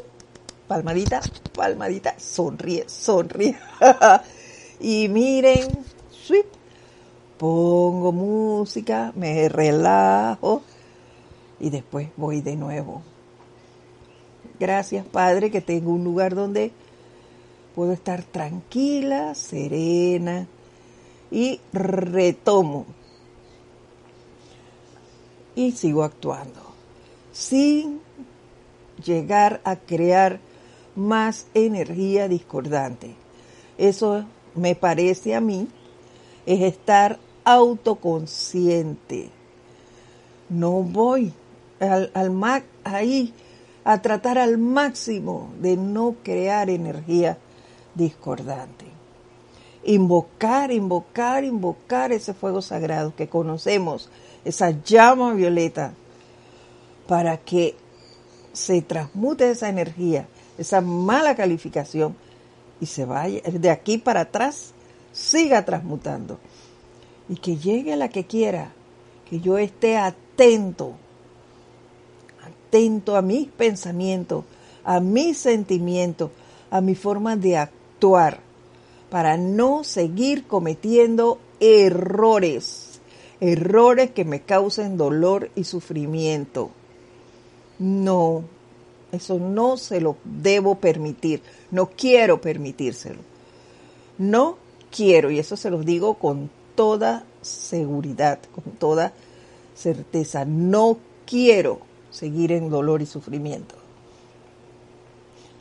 Palmadita, 0.67 1.21
palmadita, 1.53 2.15
sonríe, 2.17 2.89
sonríe. 2.89 3.57
y 4.79 5.07
miren, 5.09 5.85
sweep, 6.09 6.47
pongo 7.37 8.11
música, 8.11 9.13
me 9.15 9.47
relajo 9.47 10.63
y 11.59 11.69
después 11.69 12.09
voy 12.17 12.41
de 12.41 12.55
nuevo. 12.55 13.01
Gracias, 14.59 15.05
Padre, 15.05 15.51
que 15.51 15.61
tengo 15.61 15.91
un 15.91 16.03
lugar 16.03 16.35
donde 16.35 16.71
puedo 17.75 17.91
estar 17.91 18.23
tranquila, 18.23 19.35
serena 19.35 20.47
y 21.31 21.59
retomo. 21.73 22.85
Y 25.55 25.71
sigo 25.71 26.03
actuando 26.03 26.65
sin 27.35 27.99
llegar 29.03 29.59
a 29.65 29.75
crear 29.75 30.39
más 30.95 31.47
energía 31.53 32.29
discordante. 32.29 33.15
Eso 33.77 34.23
me 34.55 34.75
parece 34.75 35.35
a 35.35 35.41
mí 35.41 35.67
es 36.45 36.61
estar 36.61 37.19
autoconsciente. 37.43 39.29
No 40.47 40.81
voy 40.81 41.33
al, 41.87 42.11
ahí 42.83 43.33
a 43.83 44.01
tratar 44.01 44.37
al 44.37 44.57
máximo 44.57 45.49
de 45.59 45.77
no 45.77 46.15
crear 46.23 46.69
energía 46.69 47.37
discordante. 47.93 48.85
Invocar, 49.83 50.71
invocar, 50.71 51.43
invocar 51.43 52.11
ese 52.11 52.33
fuego 52.33 52.61
sagrado 52.61 53.15
que 53.15 53.29
conocemos, 53.29 54.09
esa 54.43 54.71
llama 54.71 55.33
violeta, 55.33 55.93
para 57.07 57.37
que 57.37 57.75
se 58.53 58.81
transmute 58.81 59.51
esa 59.51 59.69
energía, 59.69 60.27
esa 60.57 60.81
mala 60.81 61.35
calificación 61.35 62.15
y 62.81 62.87
se 62.87 63.05
vaya 63.05 63.41
de 63.41 63.69
aquí 63.69 63.97
para 63.97 64.21
atrás, 64.21 64.73
siga 65.11 65.63
transmutando 65.65 66.39
y 67.29 67.35
que 67.35 67.57
llegue 67.57 67.95
la 67.95 68.09
que 68.09 68.25
quiera, 68.25 68.71
que 69.29 69.39
yo 69.39 69.57
esté 69.57 69.97
atento, 69.97 70.93
atento 72.75 73.15
a 73.15 73.21
mis 73.21 73.47
pensamientos, 73.47 74.43
a 74.83 74.99
mis 74.99 75.37
sentimientos, 75.37 76.29
a 76.69 76.81
mi 76.81 76.93
forma 76.93 77.37
de 77.37 77.55
actuar, 77.55 78.41
para 79.09 79.37
no 79.37 79.85
seguir 79.85 80.45
cometiendo 80.45 81.39
errores, 81.61 82.99
errores 83.39 84.11
que 84.11 84.25
me 84.25 84.41
causen 84.41 84.97
dolor 84.97 85.51
y 85.55 85.63
sufrimiento. 85.63 86.69
No, 87.79 88.43
eso 89.13 89.39
no 89.39 89.77
se 89.77 90.01
lo 90.01 90.17
debo 90.25 90.75
permitir, 90.75 91.41
no 91.71 91.91
quiero 91.91 92.41
permitírselo. 92.41 93.21
No 94.17 94.57
quiero, 94.91 95.31
y 95.31 95.39
eso 95.39 95.55
se 95.55 95.69
los 95.69 95.85
digo 95.85 96.15
con 96.15 96.49
toda 96.75 97.23
seguridad, 97.41 98.39
con 98.53 98.73
toda 98.73 99.13
certeza. 99.75 100.43
No 100.43 100.97
quiero 101.25 101.94
seguir 102.15 102.51
en 102.53 102.69
dolor 102.69 103.01
y 103.01 103.05
sufrimiento. 103.05 103.75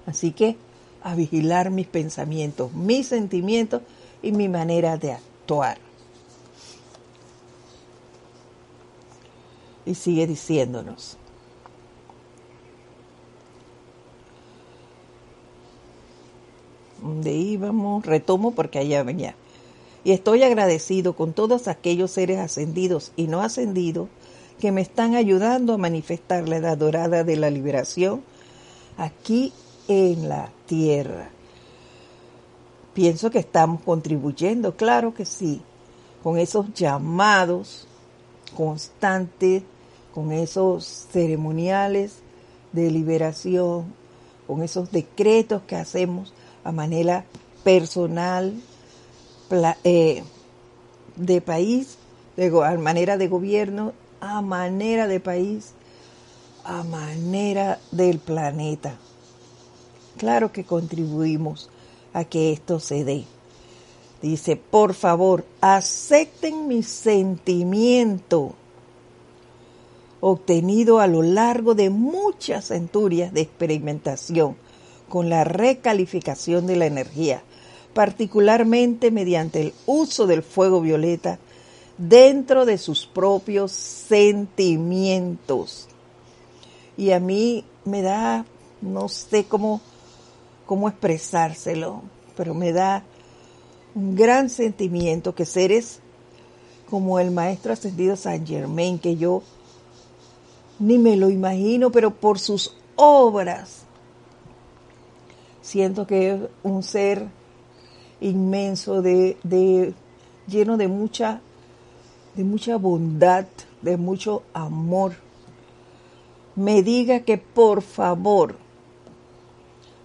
Así 0.07 0.33
que 0.33 0.57
a 1.03 1.15
vigilar 1.15 1.71
mis 1.71 1.87
pensamientos, 1.87 2.73
mis 2.73 3.09
sentimientos 3.09 3.83
y 4.23 4.33
mi 4.33 4.49
manera 4.49 4.97
de 4.97 5.13
actuar. 5.13 5.79
Y 9.85 9.95
sigue 9.95 10.27
diciéndonos. 10.27 11.19
¿Dónde 17.03 17.33
íbamos? 17.33 18.07
Retomo 18.07 18.53
porque 18.53 18.79
allá 18.79 19.03
venía. 19.03 19.35
Y 20.05 20.13
estoy 20.13 20.43
agradecido 20.43 21.15
con 21.15 21.33
todos 21.35 21.69
aquellos 21.69 22.13
seres 22.13 22.39
ascendidos 22.39 23.13
y 23.17 23.27
no 23.27 23.43
ascendidos 23.43 24.09
que 24.61 24.73
me 24.73 24.81
están 24.81 25.15
ayudando 25.15 25.75
a 25.75 25.79
manifestar 25.79 26.49
la 26.49 26.57
edad 26.57 26.77
dorada 26.77 27.25
de 27.25 27.37
la 27.37 27.51
liberación 27.51 28.23
aquí 28.97 29.53
en 29.89 30.29
la 30.29 30.51
tierra. 30.67 31.31
Pienso 32.95 33.31
que 33.31 33.41
estamos 33.41 33.83
contribuyendo, 33.83 34.77
claro 34.77 35.15
que 35.15 35.25
sí, 35.25 35.61
con 36.23 36.39
esos 36.39 36.73
llamados 36.75 37.87
constantes, 38.57 39.63
con 40.15 40.31
esos 40.33 41.09
ceremoniales 41.13 42.19
de 42.73 42.91
liberación, 42.91 43.93
con 44.47 44.63
esos 44.63 44.93
decretos 44.93 45.63
que 45.63 45.77
hacemos 45.77 46.33
a 46.63 46.73
manera 46.73 47.25
personal, 47.65 48.55
eh, 49.85 50.23
de 51.17 51.41
país, 51.41 51.99
de, 52.37 52.51
manera 52.79 53.17
de 53.17 53.29
gobierno, 53.29 53.93
a 54.25 54.41
manera 54.41 55.07
de 55.07 55.21
país, 55.21 55.75
a 56.65 56.83
manera 56.83 57.79
del 57.91 58.19
planeta. 58.19 58.97
Claro 60.17 60.53
que 60.53 60.65
contribuimos 60.65 61.71
a 62.13 62.25
que 62.25 62.53
esto 62.53 62.81
se 62.81 63.05
dé. 63.05 63.25
Dice, 64.23 64.57
por 64.57 64.95
favor, 64.95 65.45
acepten 65.61 66.67
mi 66.67 66.83
sentimiento 66.83 68.55
obtenido 70.21 71.01
a 71.01 71.07
lo 71.07 71.21
largo 71.23 71.75
de 71.75 71.91
muchas 71.91 72.69
centurias 72.69 73.35
de 73.35 73.43
experimentación 73.43 74.57
con 75.11 75.29
la 75.29 75.45
recalificación 75.45 76.67
de 76.67 76.77
la 76.77 76.87
energía 76.87 77.43
particularmente 77.95 79.11
mediante 79.11 79.61
el 79.61 79.75
uso 79.87 80.27
del 80.27 80.43
fuego 80.43 80.81
violeta 80.81 81.39
dentro 81.99 82.65
de 82.65 82.79
sus 82.79 83.07
propios 83.07 83.73
sentimientos. 83.73 85.89
Y 86.97 87.11
a 87.11 87.21
mí 87.21 87.65
me 87.85 88.03
da, 88.03 88.47
no 88.81 89.09
sé 89.09 89.45
cómo, 89.45 89.81
cómo 90.67 90.89
expresárselo, 90.89 92.03
pero 92.37 92.55
me 92.55 92.73
da 92.73 93.05
un 93.95 94.17
gran 94.17 94.51
sentimiento 94.51 95.35
que 95.35 95.45
seres 95.45 96.01
como 96.91 97.19
el 97.19 97.31
maestro 97.31 97.73
ascendido 97.73 98.17
Saint 98.17 98.47
Germain, 98.47 98.99
que 98.99 99.17
yo 99.17 99.43
ni 100.79 100.99
me 100.99 101.17
lo 101.17 101.31
imagino, 101.31 101.91
pero 101.91 102.13
por 102.13 102.39
sus 102.39 102.77
obras 102.97 103.85
siento 105.65 106.07
que 106.07 106.31
es 106.31 106.41
un 106.63 106.83
ser 106.83 107.27
inmenso, 108.21 109.03
de, 109.03 109.37
de, 109.43 109.95
lleno 110.47 110.77
de 110.77 110.89
mucha, 110.89 111.41
de 112.35 112.45
mucha 112.45 112.77
bondad, 112.77 113.47
de 113.83 113.97
mucho 113.97 114.43
amor, 114.53 115.15
me 116.57 116.83
diga 116.83 117.21
que 117.21 117.39
por 117.39 117.83
favor 117.83 118.57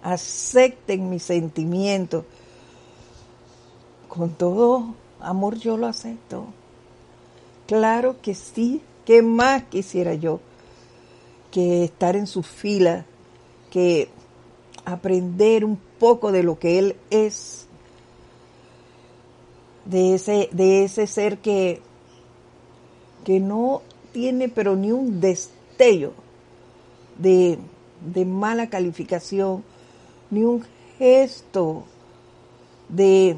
acepten 0.02 1.10
mi 1.10 1.18
sentimiento. 1.18 2.24
Con 4.08 4.30
todo 4.30 4.94
amor 5.20 5.58
yo 5.58 5.76
lo 5.76 5.86
acepto. 5.86 6.46
Claro 7.66 8.16
que 8.20 8.34
sí, 8.34 8.82
¿qué 9.04 9.22
más 9.22 9.64
quisiera 9.64 10.14
yo 10.14 10.40
que 11.50 11.84
estar 11.84 12.16
en 12.16 12.26
su 12.26 12.42
fila, 12.42 13.04
que 13.70 14.08
aprender 14.84 15.64
un 15.64 15.78
poco 15.98 16.32
de 16.32 16.42
lo 16.42 16.58
que 16.58 16.78
Él 16.78 16.96
es 17.10 17.66
de 19.84 20.14
ese, 20.14 20.48
de 20.52 20.84
ese 20.84 21.06
ser 21.06 21.38
que, 21.38 21.82
que 23.24 23.40
no 23.40 23.82
tiene 24.12 24.48
pero 24.48 24.76
ni 24.76 24.92
un 24.92 25.20
destello 25.20 26.12
de, 27.18 27.58
de 28.04 28.24
mala 28.24 28.68
calificación, 28.68 29.62
ni 30.30 30.42
un 30.42 30.64
gesto 30.98 31.84
de 32.88 33.36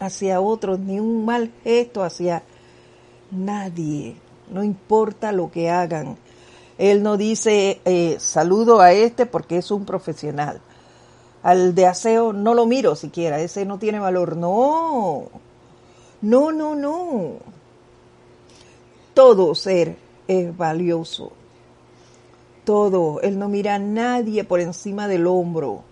hacia 0.00 0.40
otros, 0.40 0.78
ni 0.78 1.00
un 1.00 1.24
mal 1.24 1.50
gesto 1.64 2.02
hacia 2.02 2.42
nadie, 3.30 4.16
no 4.50 4.62
importa 4.62 5.32
lo 5.32 5.50
que 5.50 5.70
hagan. 5.70 6.16
Él 6.78 7.02
no 7.02 7.16
dice 7.16 7.80
eh, 7.84 8.16
saludo 8.20 8.80
a 8.80 8.92
este 8.92 9.26
porque 9.26 9.58
es 9.58 9.70
un 9.70 9.84
profesional 9.84 10.60
al 11.42 11.74
de 11.74 11.86
aseo 11.86 12.32
no 12.32 12.54
lo 12.54 12.66
miro 12.66 12.96
siquiera, 12.96 13.40
ese 13.40 13.64
no 13.64 13.78
tiene 13.78 13.98
valor. 13.98 14.36
No, 14.36 15.28
no, 16.20 16.52
no, 16.52 16.74
no. 16.74 17.32
Todo 19.18 19.56
ser 19.56 19.96
es 20.28 20.56
valioso. 20.56 21.32
Todo. 22.64 23.20
Él 23.20 23.36
no 23.36 23.48
mira 23.48 23.74
a 23.74 23.78
nadie 23.80 24.44
por 24.44 24.60
encima 24.60 25.08
del 25.08 25.26
hombro. 25.26 25.82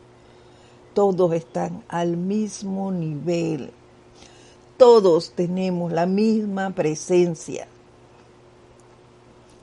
Todos 0.94 1.32
están 1.32 1.82
al 1.88 2.16
mismo 2.16 2.92
nivel. 2.92 3.72
Todos 4.76 5.32
tenemos 5.32 5.90
la 5.90 6.06
misma 6.06 6.70
presencia. 6.70 7.66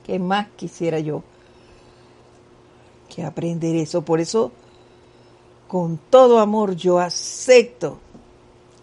¿Qué 0.04 0.18
más 0.18 0.48
quisiera 0.56 0.98
yo 0.98 1.22
que 3.08 3.24
aprender 3.24 3.76
eso? 3.76 4.02
Por 4.02 4.20
eso, 4.20 4.52
con 5.68 5.98
todo 6.10 6.38
amor, 6.38 6.76
yo 6.76 6.98
acepto 6.98 7.96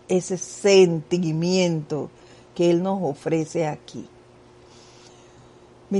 ese 0.07 0.39
sentimiento 0.39 2.09
que 2.55 2.71
Él 2.71 2.81
nos 2.81 2.99
ofrece 3.03 3.67
aquí. 3.67 4.07
Mi, 5.91 5.99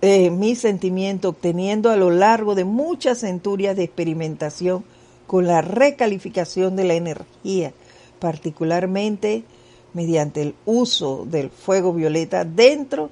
eh, 0.00 0.30
mi, 0.30 0.56
sentimiento 0.56 1.28
obteniendo 1.28 1.90
a 1.90 1.96
lo 1.96 2.10
largo 2.10 2.54
de 2.54 2.64
muchas 2.64 3.20
centurias 3.20 3.76
de 3.76 3.84
experimentación 3.84 4.82
con 5.26 5.46
la 5.46 5.60
recalificación 5.60 6.74
de 6.74 6.84
la 6.84 6.94
energía, 6.94 7.74
particularmente 8.18 9.44
mediante 9.92 10.42
el 10.42 10.54
uso 10.64 11.26
del 11.26 11.50
fuego 11.50 11.92
violeta 11.92 12.44
dentro 12.44 13.10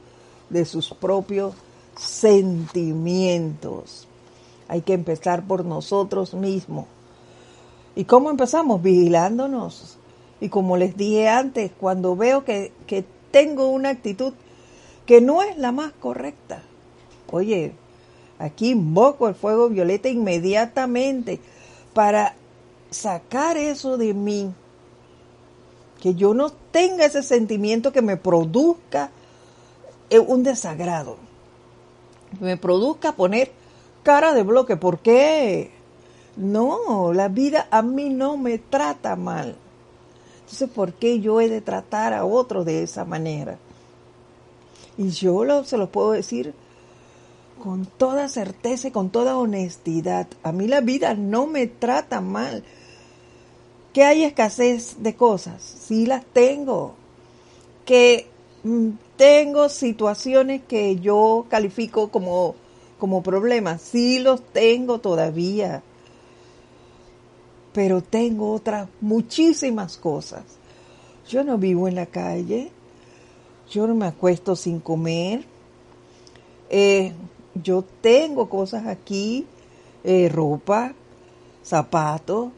de 0.51 0.65
sus 0.65 0.95
propios 0.95 1.55
sentimientos. 1.97 4.09
Hay 4.69 4.81
que 4.81 4.95
empezar 4.95 5.47
por 5.47 5.65
nosotros 5.65 6.35
mismos. 6.35 6.87
¿Y 7.97 8.05
cómo 8.05 8.31
empezamos? 8.31 8.83
Vigilándonos. 8.83 9.99
Y 10.41 10.49
como 10.49 10.77
les 10.77 10.97
dije 10.97 11.29
antes, 11.29 11.71
cuando 11.79 12.17
veo 12.17 12.45
que, 12.45 12.73
que 12.87 13.05
tengo 13.31 13.69
una 13.69 13.91
actitud 13.91 14.33
que 15.07 15.21
no 15.21 15.43
es 15.43 15.57
la 15.59 15.73
más 15.73 15.93
correcta, 15.93 16.63
oye, 17.31 17.73
aquí 18.39 18.71
invoco 18.71 19.29
el 19.29 19.35
fuego 19.35 19.69
violeta 19.69 20.09
inmediatamente 20.09 21.41
para 21.93 22.35
sacar 22.91 23.57
eso 23.57 23.97
de 23.97 24.15
mí 24.15 24.53
que 26.01 26.15
yo 26.15 26.35
no 26.35 26.51
tenga 26.71 27.07
ese 27.07 27.23
sentimiento 27.23 27.93
que 27.93 28.03
me 28.03 28.19
produzca 28.19 29.11
eh, 30.11 30.19
un 30.19 30.43
desagrado, 30.43 31.17
que 32.39 32.45
me 32.45 32.57
produzca 32.57 33.13
poner 33.13 33.53
cara 34.03 34.35
de 34.35 34.43
bloque. 34.43 34.77
¿Por 34.77 34.99
qué? 34.99 35.71
No, 36.37 37.13
la 37.13 37.29
vida 37.29 37.69
a 37.71 37.81
mí 37.81 38.11
no 38.11 38.37
me 38.37 38.59
trata 38.59 39.17
mal. 39.17 39.57
Entonces, 40.41 40.69
¿por 40.69 40.93
qué 40.93 41.21
yo 41.21 41.41
he 41.41 41.49
de 41.49 41.63
tratar 41.63 42.13
a 42.13 42.27
otro 42.27 42.65
de 42.65 42.83
esa 42.83 43.07
manera? 43.07 43.57
Y 44.97 45.11
yo 45.11 45.65
se 45.65 45.77
lo 45.77 45.91
puedo 45.91 46.13
decir 46.13 46.55
con 47.63 47.87
toda 47.87 48.29
certeza 48.29 48.89
y 48.89 48.91
con 48.91 49.11
toda 49.11 49.37
honestidad. 49.37 50.27
A 50.43 50.53
mí 50.53 50.69
la 50.69 50.81
vida 50.81 51.15
no 51.15 51.47
me 51.47 51.67
trata 51.67 52.21
mal 52.21 52.63
que 53.95 54.05
hay 54.05 54.25
escasez 54.25 54.97
de 54.99 55.15
cosas, 55.15 55.63
sí 55.63 56.05
las 56.05 56.25
tengo, 56.27 56.97
que 57.87 58.27
mm, 58.65 58.89
tengo 59.17 59.69
situaciones 59.69 60.63
que 60.67 60.97
yo 60.97 61.47
califico 61.49 62.11
como, 62.11 62.57
como 62.99 63.23
problemas, 63.23 63.81
sí 63.81 64.19
los 64.19 64.43
tengo 64.53 64.99
todavía, 64.99 65.85
pero 67.73 68.03
tengo 68.03 68.53
otras 68.53 68.89
muchísimas 69.01 69.97
cosas. 69.97 70.43
Yo 71.29 71.45
no 71.45 71.57
vivo 71.57 71.87
en 71.87 71.95
la 71.95 72.07
calle, 72.07 72.73
yo 73.71 73.87
no 73.87 73.95
me 73.95 74.07
acuesto 74.07 74.57
sin 74.57 74.81
comer, 74.81 75.45
eh, 76.71 77.13
yo 77.55 77.85
tengo 78.01 78.49
cosas 78.49 78.87
aquí, 78.87 79.47
eh, 80.03 80.29
ropa, 80.29 80.95
zapatos, 81.63 82.51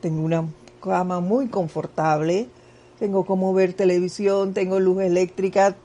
tengo 0.00 0.22
una 0.22 0.48
cama 0.82 1.20
muy 1.20 1.48
confortable, 1.48 2.48
tengo 2.98 3.24
como 3.24 3.54
ver 3.54 3.72
televisión, 3.72 4.54
tengo 4.54 4.80
luz 4.80 5.02
eléctrica, 5.02 5.76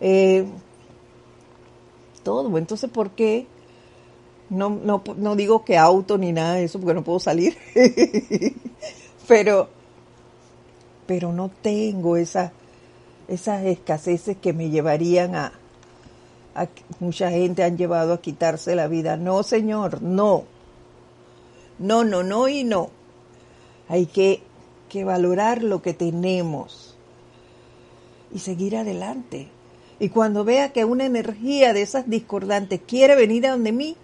eh, 0.00 0.46
todo. 2.22 2.56
Entonces, 2.58 2.90
¿por 2.90 3.10
qué? 3.10 3.46
No, 4.50 4.70
no, 4.70 5.02
no 5.16 5.36
digo 5.36 5.64
que 5.64 5.78
auto 5.78 6.18
ni 6.18 6.32
nada 6.32 6.54
de 6.54 6.64
eso 6.64 6.78
porque 6.78 6.94
no 6.94 7.04
puedo 7.04 7.18
salir, 7.18 7.56
pero, 9.28 9.68
pero 11.06 11.32
no 11.32 11.50
tengo 11.62 12.16
esa, 12.16 12.52
esas 13.28 13.64
escaseces 13.64 14.36
que 14.36 14.52
me 14.52 14.70
llevarían 14.70 15.34
a, 15.34 15.52
mucha 17.00 17.30
gente 17.30 17.64
han 17.64 17.76
llevado 17.76 18.12
a 18.12 18.20
quitarse 18.20 18.76
la 18.76 18.86
vida. 18.86 19.16
No, 19.16 19.42
señor, 19.42 20.02
no. 20.02 20.44
No, 21.78 22.04
no, 22.04 22.22
no 22.22 22.48
y 22.48 22.64
no. 22.64 22.90
Hay 23.88 24.06
que, 24.06 24.42
valorar 25.04 25.64
lo 25.64 25.82
que 25.82 25.92
tenemos 25.92 26.94
y 28.32 28.38
seguir 28.38 28.76
adelante. 28.76 29.48
Y 29.98 30.08
cuando 30.10 30.44
vea 30.44 30.72
que 30.72 30.84
una 30.84 31.04
energía 31.04 31.72
de 31.72 31.82
esas 31.82 32.08
discordantes 32.08 32.80
quiere 32.86 33.16
venir 33.16 33.44
a 33.48 33.50
donde 33.50 33.72
mí, 33.72 33.96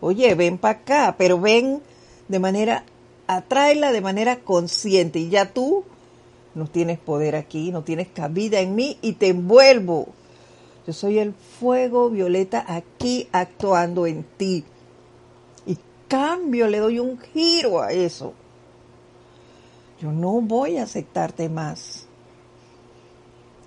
oye, 0.00 0.34
ven 0.34 0.56
para 0.56 0.78
acá, 0.78 1.14
pero 1.18 1.38
ven 1.38 1.82
de 2.28 2.38
manera, 2.38 2.84
atráela 3.26 3.92
de 3.92 4.00
manera 4.00 4.36
consciente. 4.36 5.18
Y 5.18 5.28
ya 5.28 5.52
tú 5.52 5.84
no 6.54 6.66
tienes 6.66 6.98
poder 6.98 7.36
aquí, 7.36 7.70
no 7.70 7.82
tienes 7.82 8.08
cabida 8.08 8.60
en 8.60 8.74
mí 8.74 8.98
y 9.00 9.12
te 9.14 9.28
envuelvo. 9.28 10.08
Yo 10.86 10.92
soy 10.92 11.18
el 11.18 11.32
fuego 11.32 12.10
violeta 12.10 12.64
aquí 12.66 13.28
actuando 13.32 14.06
en 14.06 14.24
ti. 14.36 14.64
Y 15.66 15.78
cambio, 16.08 16.68
le 16.68 16.78
doy 16.78 16.98
un 16.98 17.18
giro 17.18 17.80
a 17.80 17.92
eso. 17.92 18.34
Yo 20.00 20.12
no 20.12 20.40
voy 20.40 20.78
a 20.78 20.82
aceptarte 20.82 21.48
más. 21.48 22.06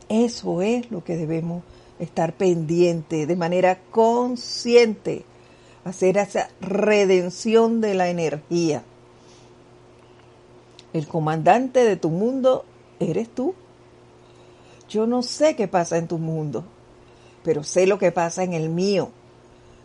Eso 0.09 0.61
es 0.61 0.91
lo 0.91 1.03
que 1.03 1.15
debemos 1.15 1.63
estar 1.97 2.33
pendiente 2.33 3.25
de 3.25 3.35
manera 3.35 3.79
consciente, 3.89 5.23
hacer 5.85 6.17
esa 6.17 6.49
redención 6.59 7.81
de 7.81 7.95
la 7.95 8.09
energía. 8.09 8.83
El 10.93 11.07
comandante 11.07 11.83
de 11.83 11.95
tu 11.95 12.09
mundo 12.09 12.65
eres 12.99 13.29
tú. 13.29 13.55
Yo 14.89 15.07
no 15.07 15.23
sé 15.23 15.55
qué 15.55 15.67
pasa 15.67 15.97
en 15.97 16.07
tu 16.07 16.17
mundo, 16.17 16.63
pero 17.43 17.63
sé 17.63 17.87
lo 17.87 17.97
que 17.97 18.11
pasa 18.11 18.43
en 18.43 18.53
el 18.53 18.69
mío. 18.69 19.09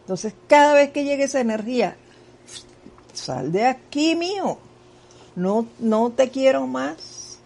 Entonces, 0.00 0.34
cada 0.46 0.74
vez 0.74 0.90
que 0.90 1.04
llegue 1.04 1.24
esa 1.24 1.40
energía, 1.40 1.96
sal 3.12 3.52
de 3.52 3.66
aquí 3.66 4.14
mío 4.14 4.58
no, 5.36 5.66
no 5.78 6.10
te 6.10 6.30
quiero 6.30 6.66
más. 6.66 7.38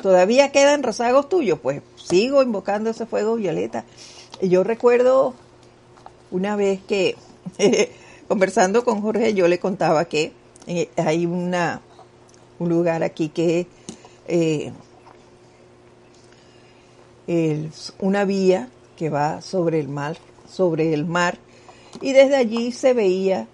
Todavía 0.00 0.52
quedan 0.52 0.82
rezagos 0.82 1.28
tuyos, 1.28 1.58
pues 1.58 1.82
sigo 1.96 2.42
invocando 2.42 2.90
ese 2.90 3.06
fuego 3.06 3.36
violeta. 3.36 3.84
Y 4.40 4.48
yo 4.48 4.62
recuerdo 4.62 5.34
una 6.30 6.54
vez 6.56 6.80
que 6.86 7.16
conversando 8.28 8.84
con 8.84 9.02
Jorge 9.02 9.34
yo 9.34 9.48
le 9.48 9.58
contaba 9.58 10.04
que 10.04 10.32
eh, 10.66 10.90
hay 10.96 11.26
una 11.26 11.80
un 12.58 12.68
lugar 12.68 13.02
aquí 13.02 13.28
que 13.28 13.66
eh, 14.28 14.72
es 17.26 17.92
una 17.98 18.24
vía 18.24 18.68
que 18.96 19.10
va 19.10 19.40
sobre 19.42 19.80
el 19.80 19.88
mar, 19.88 20.16
sobre 20.48 20.94
el 20.94 21.04
mar, 21.04 21.38
y 22.00 22.12
desde 22.12 22.36
allí 22.36 22.72
se 22.72 22.92
veía 22.92 23.48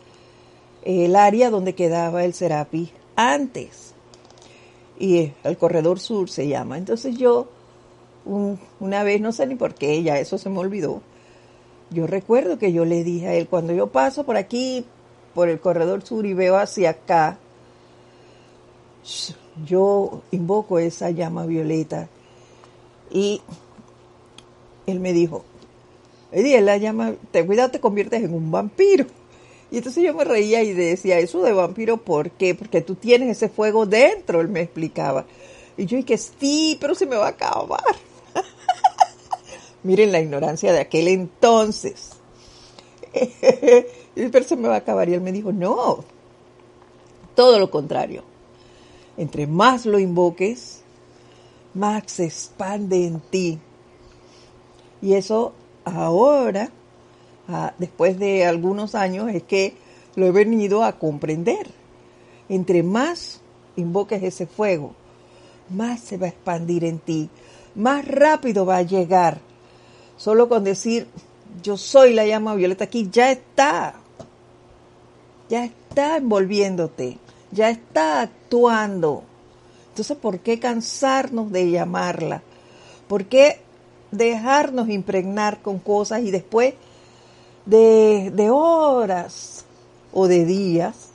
el 0.83 1.17
área 1.17 1.51
donde 1.51 1.75
quedaba 1.75 2.25
el 2.25 2.35
Serapi 2.35 2.91
antes. 3.17 3.95
Y 4.99 5.33
el 5.43 5.57
corredor 5.59 5.99
sur 5.99 6.31
se 6.31 6.47
llama. 6.47 6.79
Entonces 6.79 7.17
yo, 7.17 7.49
una 8.25 9.03
vez, 9.03 9.21
no 9.21 9.33
sé 9.33 9.47
ni 9.47 9.57
por 9.57 9.75
qué, 9.75 10.03
ya 10.03 10.19
eso 10.19 10.39
se 10.39 10.51
me 10.51 10.59
olvidó, 10.59 11.03
yo 11.91 12.07
recuerdo 12.07 12.59
que 12.59 12.73
yo 12.73 12.85
le 12.85 13.05
dije 13.05 13.29
a 13.29 13.35
él, 13.35 13.47
cuando 13.49 13.73
yo 13.73 13.89
paso 13.89 14.25
por 14.25 14.37
aquí, 14.37 14.85
por 15.35 15.49
el 15.49 15.61
corredor 15.61 16.05
sur 16.05 16.27
y 16.27 16.35
veo 16.35 16.57
hacia 16.57 16.91
acá, 16.91 17.39
yo 19.65 20.23
invoco 20.31 20.79
esa 20.79 21.11
llama 21.11 21.47
violeta. 21.47 22.09
Y 23.11 23.41
él 24.87 25.01
me 25.01 25.13
dijo, 25.13 25.45
Eddie, 26.33 26.61
la 26.61 26.77
llama, 26.77 27.15
te 27.31 27.47
cuidado, 27.47 27.71
te 27.71 27.81
conviertes 27.81 28.23
en 28.23 28.35
un 28.35 28.51
vampiro. 28.51 29.07
Y 29.71 29.79
entonces 29.79 30.03
yo 30.05 30.15
me 30.15 30.25
reía 30.25 30.63
y 30.63 30.73
decía, 30.73 31.19
eso 31.19 31.43
de 31.43 31.53
vampiro, 31.53 31.97
¿por 31.97 32.31
qué? 32.31 32.55
Porque 32.55 32.81
tú 32.81 32.97
tienes 32.97 33.29
ese 33.29 33.49
fuego 33.49 33.87
dentro, 33.87 34.41
él 34.41 34.49
me 34.49 34.61
explicaba. 34.61 35.27
Y 35.77 35.87
yo, 35.87 36.05
que 36.05 36.19
sí, 36.19 36.77
pero 36.81 36.95
se 36.95 37.07
me 37.07 37.17
va 37.17 37.27
a 37.27 37.31
acabar. 37.31 37.81
Miren 39.83 40.13
la 40.13 40.21
ignorancia 40.21 40.73
de 40.73 40.81
aquel 40.81 41.09
entonces. 41.09 42.11
pero 44.15 44.45
se 44.45 44.57
me 44.57 44.69
va 44.69 44.75
a 44.75 44.79
acabar. 44.79 45.09
Y 45.09 45.15
él 45.15 45.21
me 45.21 45.33
dijo, 45.33 45.53
no, 45.53 46.05
todo 47.35 47.59
lo 47.59 47.71
contrario. 47.71 48.23
Entre 49.17 49.47
más 49.47 49.87
lo 49.87 49.99
invoques, 49.99 50.83
más 51.75 52.05
se 52.07 52.25
expande 52.25 53.07
en 53.07 53.21
ti. 53.21 53.59
Y 55.03 55.15
eso 55.15 55.53
ahora, 55.85 56.71
ah, 57.49 57.75
después 57.79 58.19
de 58.19 58.47
algunos 58.47 58.95
años, 58.95 59.31
es 59.31 59.43
que 59.43 59.77
lo 60.17 60.27
he 60.27 60.31
venido 60.31 60.85
a 60.85 60.99
comprender. 60.99 61.71
Entre 62.49 62.83
más 62.83 63.41
invoques 63.77 64.23
ese 64.23 64.47
fuego, 64.47 64.95
más 65.71 66.01
se 66.01 66.17
va 66.17 66.27
a 66.27 66.31
expandir 66.31 66.85
en 66.85 66.99
ti, 66.99 67.29
más 67.75 68.07
rápido 68.07 68.67
va 68.67 68.79
a 68.79 68.83
llegar. 68.83 69.41
Solo 70.17 70.49
con 70.49 70.65
decir, 70.65 71.07
yo 71.63 71.77
soy 71.77 72.13
la 72.13 72.27
llama 72.27 72.55
violeta 72.55 72.85
aquí, 72.85 73.09
ya 73.11 73.31
está. 73.31 73.95
Ya 75.49 75.65
está 75.65 76.17
envolviéndote, 76.17 77.19
ya 77.55 77.71
está 77.71 78.21
actuando. 78.21 79.23
Entonces, 79.89 80.17
¿por 80.17 80.41
qué 80.41 80.59
cansarnos 80.59 81.53
de 81.53 81.71
llamarla? 81.71 82.43
¿Por 83.09 83.27
qué 83.27 83.61
dejarnos 84.11 84.89
impregnar 84.89 85.63
con 85.63 85.79
cosas 85.79 86.23
y 86.23 86.31
después 86.31 86.75
de, 87.65 88.33
de 88.35 88.51
horas 88.51 89.65
o 90.13 90.27
de 90.27 90.45
días 90.45 91.11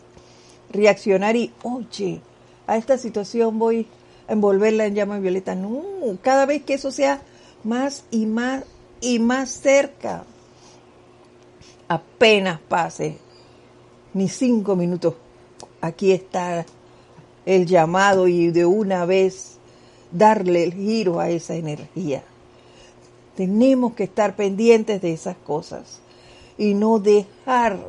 reaccionar 0.71 1.35
y, 1.35 1.51
oye, 1.63 2.21
a 2.67 2.77
esta 2.77 2.97
situación 2.97 3.59
voy 3.59 3.87
a 4.27 4.33
envolverla 4.33 4.85
en 4.85 4.95
llama 4.95 5.19
violeta? 5.19 5.55
No, 5.55 5.83
cada 6.21 6.45
vez 6.45 6.63
que 6.63 6.75
eso 6.75 6.91
sea 6.91 7.21
más 7.63 8.05
y 8.11 8.25
más 8.25 8.63
y 9.01 9.19
más 9.19 9.49
cerca, 9.49 10.23
apenas 11.87 12.59
pase 12.59 13.17
ni 14.13 14.27
cinco 14.27 14.75
minutos, 14.75 15.15
aquí 15.81 16.11
está 16.11 16.65
el 17.45 17.65
llamado 17.65 18.27
y 18.27 18.51
de 18.51 18.65
una 18.65 19.05
vez 19.05 19.57
darle 20.11 20.63
el 20.63 20.73
giro 20.73 21.19
a 21.19 21.29
esa 21.29 21.55
energía. 21.55 22.23
Tenemos 23.35 23.93
que 23.93 24.03
estar 24.03 24.35
pendientes 24.35 25.01
de 25.01 25.13
esas 25.13 25.37
cosas 25.37 25.99
y 26.57 26.73
no 26.73 26.99
dejar 26.99 27.79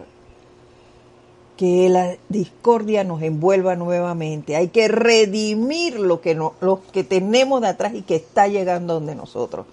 que 1.56 1.90
la 1.90 2.16
discordia 2.30 3.04
nos 3.04 3.20
envuelva 3.20 3.76
nuevamente. 3.76 4.56
Hay 4.56 4.68
que 4.68 4.88
redimir 4.88 6.00
lo 6.00 6.22
que, 6.22 6.34
no, 6.34 6.54
lo 6.60 6.80
que 6.90 7.04
tenemos 7.04 7.60
de 7.60 7.68
atrás 7.68 7.92
y 7.94 8.02
que 8.02 8.16
está 8.16 8.48
llegando 8.48 8.94
donde 8.94 9.14
nosotros. 9.14 9.66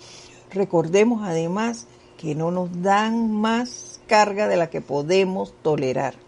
Recordemos 0.52 1.22
además 1.24 1.88
que 2.18 2.36
no 2.36 2.52
nos 2.52 2.82
dan 2.82 3.32
más 3.32 4.02
carga 4.08 4.48
de 4.48 4.58
la 4.58 4.70
que 4.70 4.82
podemos 4.82 5.54
tolerar. 5.62 6.27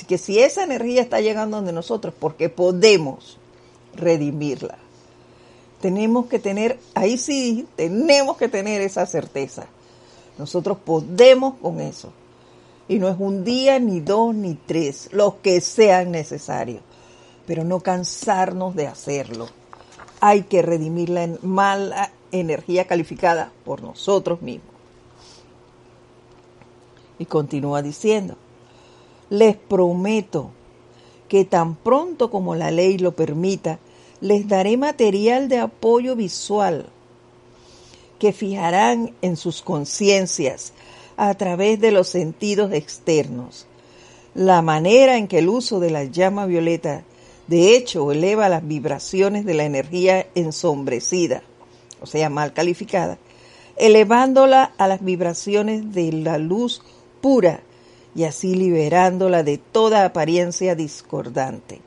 Así 0.00 0.06
que 0.06 0.16
si 0.16 0.40
esa 0.40 0.62
energía 0.62 1.02
está 1.02 1.20
llegando 1.20 1.58
donde 1.58 1.74
nosotros, 1.74 2.14
porque 2.18 2.48
podemos 2.48 3.36
redimirla. 3.94 4.78
Tenemos 5.82 6.24
que 6.24 6.38
tener, 6.38 6.80
ahí 6.94 7.18
sí, 7.18 7.66
tenemos 7.76 8.38
que 8.38 8.48
tener 8.48 8.80
esa 8.80 9.04
certeza. 9.04 9.66
Nosotros 10.38 10.78
podemos 10.82 11.56
con 11.60 11.82
eso. 11.82 12.14
Y 12.88 12.98
no 12.98 13.10
es 13.10 13.16
un 13.18 13.44
día, 13.44 13.78
ni 13.78 14.00
dos, 14.00 14.34
ni 14.34 14.54
tres, 14.54 15.10
los 15.12 15.34
que 15.34 15.60
sean 15.60 16.12
necesarios. 16.12 16.80
Pero 17.46 17.62
no 17.62 17.80
cansarnos 17.80 18.74
de 18.74 18.86
hacerlo. 18.86 19.48
Hay 20.20 20.44
que 20.44 20.62
redimir 20.62 21.10
la 21.10 21.28
mala 21.42 22.10
energía 22.32 22.86
calificada 22.86 23.52
por 23.66 23.82
nosotros 23.82 24.40
mismos. 24.40 24.72
Y 27.18 27.26
continúa 27.26 27.82
diciendo, 27.82 28.38
les 29.30 29.56
prometo 29.56 30.50
que 31.28 31.44
tan 31.44 31.76
pronto 31.76 32.30
como 32.30 32.56
la 32.56 32.70
ley 32.70 32.98
lo 32.98 33.12
permita, 33.12 33.78
les 34.20 34.48
daré 34.48 34.76
material 34.76 35.48
de 35.48 35.58
apoyo 35.58 36.16
visual 36.16 36.86
que 38.18 38.32
fijarán 38.32 39.14
en 39.22 39.36
sus 39.36 39.62
conciencias 39.62 40.72
a 41.16 41.32
través 41.34 41.80
de 41.80 41.92
los 41.92 42.08
sentidos 42.08 42.72
externos. 42.72 43.66
La 44.34 44.60
manera 44.60 45.16
en 45.16 45.28
que 45.28 45.38
el 45.38 45.48
uso 45.48 45.80
de 45.80 45.90
la 45.90 46.04
llama 46.04 46.46
violeta 46.46 47.04
de 47.46 47.76
hecho 47.76 48.12
eleva 48.12 48.48
las 48.48 48.66
vibraciones 48.66 49.44
de 49.44 49.54
la 49.54 49.64
energía 49.64 50.26
ensombrecida, 50.34 51.42
o 52.00 52.06
sea, 52.06 52.28
mal 52.28 52.52
calificada, 52.52 53.18
elevándola 53.76 54.72
a 54.76 54.86
las 54.86 55.02
vibraciones 55.02 55.92
de 55.92 56.12
la 56.12 56.38
luz 56.38 56.82
pura 57.20 57.62
y 58.14 58.24
así 58.24 58.54
liberándola 58.54 59.42
de 59.42 59.58
toda 59.58 60.04
apariencia 60.04 60.74
discordante 60.74 61.80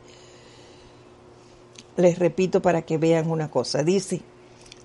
les 1.95 2.17
repito 2.19 2.61
para 2.61 2.83
que 2.83 2.97
vean 2.97 3.29
una 3.29 3.49
cosa. 3.49 3.83
Dice, 3.83 4.21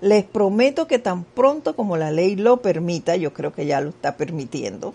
les 0.01 0.23
prometo 0.23 0.87
que 0.87 0.99
tan 0.99 1.23
pronto 1.23 1.75
como 1.75 1.97
la 1.97 2.11
ley 2.11 2.35
lo 2.35 2.61
permita, 2.61 3.15
yo 3.15 3.33
creo 3.33 3.53
que 3.53 3.65
ya 3.65 3.81
lo 3.81 3.89
está 3.89 4.17
permitiendo, 4.17 4.93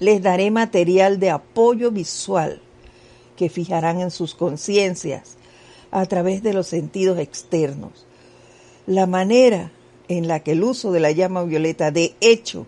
les 0.00 0.22
daré 0.22 0.50
material 0.50 1.18
de 1.20 1.30
apoyo 1.30 1.90
visual 1.90 2.60
que 3.36 3.48
fijarán 3.48 4.00
en 4.00 4.10
sus 4.10 4.34
conciencias 4.34 5.36
a 5.90 6.06
través 6.06 6.42
de 6.42 6.52
los 6.52 6.66
sentidos 6.66 7.18
externos. 7.18 8.06
La 8.86 9.06
manera 9.06 9.72
en 10.08 10.28
la 10.28 10.40
que 10.40 10.52
el 10.52 10.62
uso 10.62 10.92
de 10.92 11.00
la 11.00 11.12
llama 11.12 11.44
violeta 11.44 11.90
de 11.90 12.14
hecho 12.20 12.66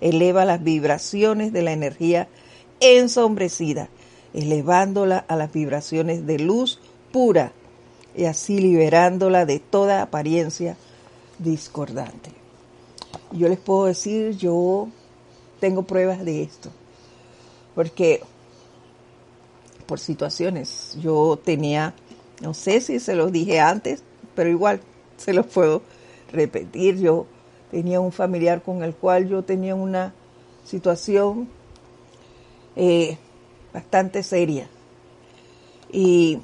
eleva 0.00 0.44
las 0.44 0.62
vibraciones 0.62 1.52
de 1.52 1.62
la 1.62 1.72
energía 1.72 2.28
ensombrecida, 2.80 3.88
elevándola 4.34 5.18
a 5.28 5.36
las 5.36 5.52
vibraciones 5.52 6.26
de 6.26 6.38
luz 6.38 6.80
pura 7.12 7.52
y 8.14 8.24
así 8.24 8.58
liberándola 8.58 9.46
de 9.46 9.58
toda 9.58 10.02
apariencia 10.02 10.76
discordante. 11.38 12.30
Yo 13.32 13.48
les 13.48 13.58
puedo 13.58 13.86
decir, 13.86 14.36
yo 14.36 14.88
tengo 15.60 15.82
pruebas 15.82 16.24
de 16.24 16.42
esto, 16.42 16.70
porque 17.74 18.20
por 19.86 20.00
situaciones 20.00 20.96
yo 21.00 21.38
tenía, 21.42 21.94
no 22.40 22.54
sé 22.54 22.80
si 22.80 23.00
se 23.00 23.14
los 23.14 23.32
dije 23.32 23.60
antes, 23.60 24.02
pero 24.34 24.50
igual 24.50 24.80
se 25.16 25.32
los 25.32 25.46
puedo 25.46 25.82
repetir, 26.32 26.98
yo 26.98 27.26
tenía 27.70 28.00
un 28.00 28.12
familiar 28.12 28.62
con 28.62 28.82
el 28.82 28.94
cual 28.94 29.28
yo 29.28 29.42
tenía 29.42 29.74
una 29.74 30.14
situación 30.64 31.48
eh, 32.74 33.18
bastante 33.72 34.22
seria. 34.22 34.68
Y 35.90 36.38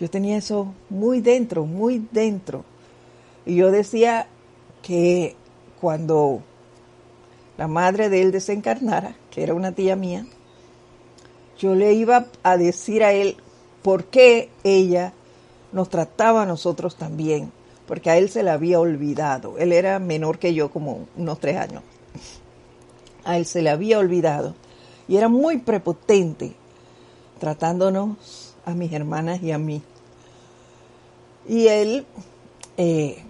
yo 0.00 0.10
tenía 0.10 0.36
eso 0.36 0.74
muy 0.90 1.20
dentro, 1.20 1.64
muy 1.64 2.06
dentro. 2.12 2.64
Y 3.44 3.56
yo 3.56 3.70
decía 3.70 4.26
que 4.82 5.34
cuando 5.80 6.42
la 7.56 7.68
madre 7.68 8.08
de 8.08 8.22
él 8.22 8.32
desencarnara, 8.32 9.16
que 9.30 9.42
era 9.42 9.54
una 9.54 9.72
tía 9.72 9.96
mía, 9.96 10.26
yo 11.58 11.74
le 11.74 11.94
iba 11.94 12.26
a 12.42 12.56
decir 12.56 13.02
a 13.02 13.12
él 13.12 13.36
por 13.82 14.04
qué 14.04 14.50
ella 14.62 15.12
nos 15.72 15.88
trataba 15.88 16.42
a 16.42 16.46
nosotros 16.46 16.96
también, 16.96 17.52
porque 17.86 18.10
a 18.10 18.18
él 18.18 18.28
se 18.28 18.42
le 18.42 18.50
había 18.50 18.80
olvidado. 18.80 19.58
Él 19.58 19.72
era 19.72 19.98
menor 19.98 20.38
que 20.38 20.54
yo, 20.54 20.70
como 20.70 21.06
unos 21.16 21.40
tres 21.40 21.56
años. 21.56 21.82
A 23.24 23.36
él 23.36 23.46
se 23.46 23.62
le 23.62 23.70
había 23.70 23.98
olvidado 23.98 24.54
y 25.08 25.16
era 25.16 25.28
muy 25.28 25.58
prepotente 25.58 26.54
tratándonos 27.38 28.54
a 28.64 28.74
mis 28.74 28.92
hermanas 28.92 29.42
y 29.42 29.52
a 29.52 29.58
mí. 29.58 29.82
Y 31.48 31.68
él 31.68 32.06
eh, 32.76 33.22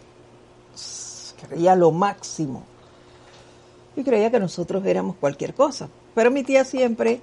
creía 1.48 1.74
lo 1.76 1.92
máximo 1.92 2.64
y 3.94 4.02
creía 4.04 4.30
que 4.30 4.40
nosotros 4.40 4.84
éramos 4.86 5.16
cualquier 5.16 5.54
cosa. 5.54 5.88
Pero 6.14 6.30
mi 6.30 6.42
tía 6.42 6.64
siempre 6.64 7.20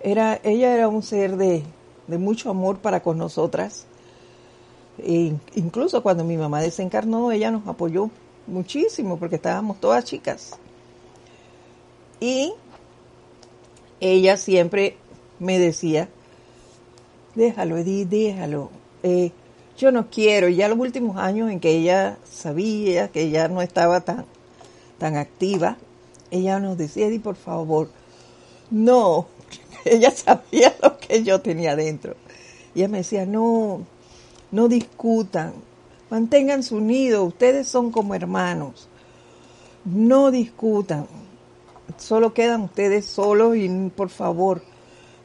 era, 0.00 0.38
ella 0.42 0.74
era 0.74 0.88
un 0.88 1.02
ser 1.02 1.36
de, 1.36 1.62
de 2.06 2.18
mucho 2.18 2.50
amor 2.50 2.78
para 2.78 3.02
con 3.02 3.18
nosotras. 3.18 3.86
E 4.98 5.34
incluso 5.54 6.02
cuando 6.02 6.24
mi 6.24 6.36
mamá 6.36 6.60
desencarnó, 6.60 7.32
ella 7.32 7.50
nos 7.50 7.66
apoyó 7.66 8.10
muchísimo 8.46 9.18
porque 9.18 9.36
estábamos 9.36 9.80
todas 9.80 10.04
chicas. 10.04 10.58
Y 12.20 12.54
ella 14.00 14.36
siempre 14.36 14.96
me 15.38 15.58
decía 15.58 16.08
déjalo, 17.36 17.76
Edith, 17.76 18.08
déjalo. 18.08 18.70
Eh, 19.04 19.30
yo 19.78 19.92
no 19.92 20.10
quiero. 20.10 20.48
Ya 20.48 20.68
los 20.68 20.78
últimos 20.78 21.16
años 21.18 21.50
en 21.50 21.60
que 21.60 21.70
ella 21.70 22.18
sabía 22.24 23.08
que 23.08 23.22
ella 23.22 23.46
no 23.46 23.62
estaba 23.62 24.00
tan, 24.00 24.24
tan 24.98 25.16
activa, 25.16 25.76
ella 26.32 26.58
nos 26.58 26.76
decía, 26.76 27.06
Edith, 27.06 27.22
por 27.22 27.36
favor, 27.36 27.90
no. 28.70 29.28
Ella 29.84 30.10
sabía 30.10 30.74
lo 30.82 30.98
que 30.98 31.22
yo 31.22 31.40
tenía 31.40 31.76
dentro. 31.76 32.16
Y 32.74 32.80
ella 32.80 32.88
me 32.88 32.98
decía, 32.98 33.24
no, 33.24 33.86
no 34.50 34.68
discutan, 34.68 35.54
manténganse 36.10 36.74
unidos, 36.74 37.28
ustedes 37.28 37.68
son 37.68 37.90
como 37.90 38.14
hermanos. 38.14 38.88
No 39.84 40.30
discutan, 40.30 41.06
solo 41.96 42.34
quedan 42.34 42.62
ustedes 42.62 43.06
solos 43.06 43.56
y 43.56 43.68
por 43.94 44.08
favor, 44.08 44.62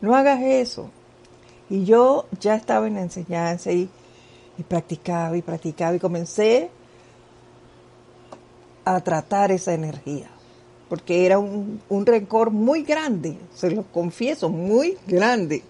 no 0.01 0.15
hagas 0.15 0.41
eso. 0.41 0.89
Y 1.69 1.85
yo 1.85 2.25
ya 2.39 2.55
estaba 2.55 2.87
en 2.87 2.95
la 2.95 3.01
enseñanza 3.01 3.71
y 3.71 3.89
practicaba 4.67 5.35
y 5.37 5.41
practicaba 5.41 5.95
y 5.95 5.99
comencé 5.99 6.69
a 8.85 8.99
tratar 8.99 9.51
esa 9.51 9.73
energía, 9.73 10.29
porque 10.89 11.25
era 11.25 11.39
un, 11.39 11.81
un 11.89 12.05
rencor 12.05 12.51
muy 12.51 12.83
grande, 12.83 13.37
se 13.53 13.71
lo 13.71 13.83
confieso, 13.83 14.49
muy 14.49 14.97
grande. 15.07 15.63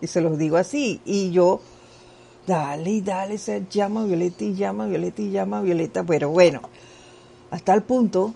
Y 0.00 0.08
se 0.08 0.20
los 0.20 0.36
digo 0.36 0.56
así. 0.56 1.00
Y 1.04 1.30
yo, 1.30 1.60
dale 2.46 2.90
y 2.90 3.00
dale, 3.00 3.38
se 3.38 3.64
llama 3.70 4.04
Violeta 4.04 4.44
y 4.44 4.54
llama 4.54 4.86
Violeta 4.86 5.22
y 5.22 5.30
llama 5.30 5.60
Violeta. 5.60 6.04
Pero 6.04 6.30
bueno, 6.30 6.60
hasta 7.50 7.74
el 7.74 7.82
punto 7.82 8.34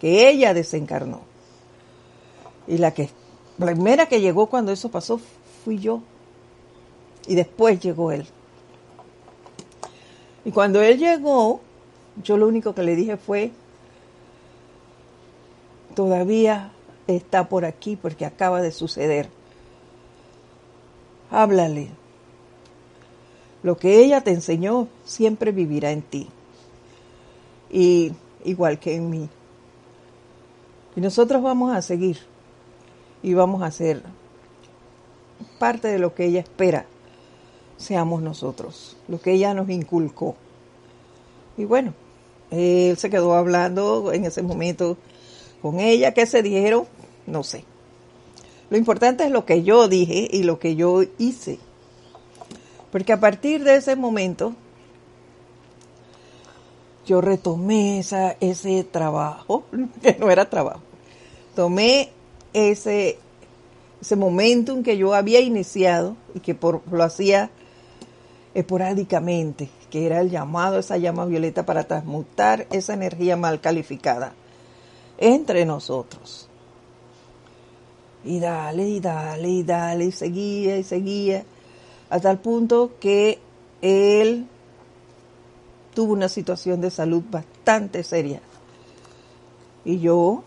que 0.00 0.28
ella 0.28 0.54
desencarnó. 0.54 1.20
Y 2.66 2.78
la 2.78 2.92
que 2.92 3.10
la 3.58 3.66
primera 3.66 4.06
que 4.06 4.20
llegó 4.20 4.46
cuando 4.46 4.72
eso 4.72 4.90
pasó 4.90 5.20
fui 5.64 5.78
yo. 5.78 6.02
Y 7.26 7.34
después 7.34 7.80
llegó 7.80 8.12
él. 8.12 8.26
Y 10.44 10.52
cuando 10.52 10.80
él 10.82 10.98
llegó, 10.98 11.60
yo 12.22 12.36
lo 12.36 12.46
único 12.46 12.74
que 12.74 12.82
le 12.82 12.94
dije 12.94 13.16
fue, 13.16 13.50
todavía 15.94 16.70
está 17.06 17.48
por 17.48 17.64
aquí 17.64 17.96
porque 17.96 18.26
acaba 18.26 18.62
de 18.62 18.70
suceder. 18.70 19.28
Háblale. 21.30 21.90
Lo 23.66 23.76
que 23.76 23.98
ella 23.98 24.20
te 24.20 24.30
enseñó 24.30 24.86
siempre 25.04 25.50
vivirá 25.50 25.90
en 25.90 26.02
ti. 26.02 26.28
Y 27.68 28.12
igual 28.44 28.78
que 28.78 28.94
en 28.94 29.10
mí. 29.10 29.28
Y 30.94 31.00
nosotros 31.00 31.42
vamos 31.42 31.74
a 31.74 31.82
seguir 31.82 32.16
y 33.24 33.34
vamos 33.34 33.64
a 33.64 33.72
ser 33.72 34.04
parte 35.58 35.88
de 35.88 35.98
lo 35.98 36.14
que 36.14 36.26
ella 36.26 36.38
espera 36.38 36.86
seamos 37.76 38.22
nosotros, 38.22 38.96
lo 39.08 39.20
que 39.20 39.32
ella 39.32 39.52
nos 39.52 39.68
inculcó. 39.68 40.36
Y 41.56 41.64
bueno, 41.64 41.92
él 42.52 42.96
se 42.98 43.10
quedó 43.10 43.34
hablando 43.34 44.12
en 44.12 44.26
ese 44.26 44.42
momento 44.44 44.96
con 45.60 45.80
ella, 45.80 46.14
¿qué 46.14 46.24
se 46.26 46.40
dijeron? 46.40 46.84
No 47.26 47.42
sé. 47.42 47.64
Lo 48.70 48.76
importante 48.76 49.24
es 49.24 49.32
lo 49.32 49.44
que 49.44 49.64
yo 49.64 49.88
dije 49.88 50.28
y 50.30 50.44
lo 50.44 50.60
que 50.60 50.76
yo 50.76 51.02
hice. 51.18 51.58
Porque 52.96 53.12
a 53.12 53.20
partir 53.20 53.62
de 53.62 53.76
ese 53.76 53.94
momento 53.94 54.54
yo 57.04 57.20
retomé 57.20 57.98
esa, 57.98 58.38
ese 58.40 58.84
trabajo, 58.84 59.64
que 60.02 60.16
no 60.18 60.30
era 60.30 60.48
trabajo. 60.48 60.80
Tomé 61.54 62.08
ese, 62.54 63.18
ese 64.00 64.16
momentum 64.16 64.82
que 64.82 64.96
yo 64.96 65.12
había 65.12 65.40
iniciado 65.40 66.16
y 66.34 66.40
que 66.40 66.54
por, 66.54 66.80
lo 66.90 67.04
hacía 67.04 67.50
esporádicamente, 68.54 69.68
que 69.90 70.06
era 70.06 70.22
el 70.22 70.30
llamado, 70.30 70.78
esa 70.78 70.96
llama 70.96 71.26
violeta 71.26 71.66
para 71.66 71.84
transmutar 71.84 72.66
esa 72.70 72.94
energía 72.94 73.36
mal 73.36 73.60
calificada 73.60 74.32
entre 75.18 75.66
nosotros. 75.66 76.48
Y 78.24 78.40
dale, 78.40 78.88
y 78.88 79.00
dale, 79.00 79.48
y 79.50 79.62
dale, 79.64 80.04
y 80.06 80.12
seguía, 80.12 80.78
y 80.78 80.82
seguía, 80.82 81.44
hasta 82.10 82.30
el 82.30 82.38
punto 82.38 82.92
que 83.00 83.38
él 83.82 84.46
tuvo 85.94 86.12
una 86.12 86.28
situación 86.28 86.80
de 86.80 86.90
salud 86.90 87.22
bastante 87.30 88.02
seria. 88.02 88.40
Y 89.84 89.98
yo 90.00 90.42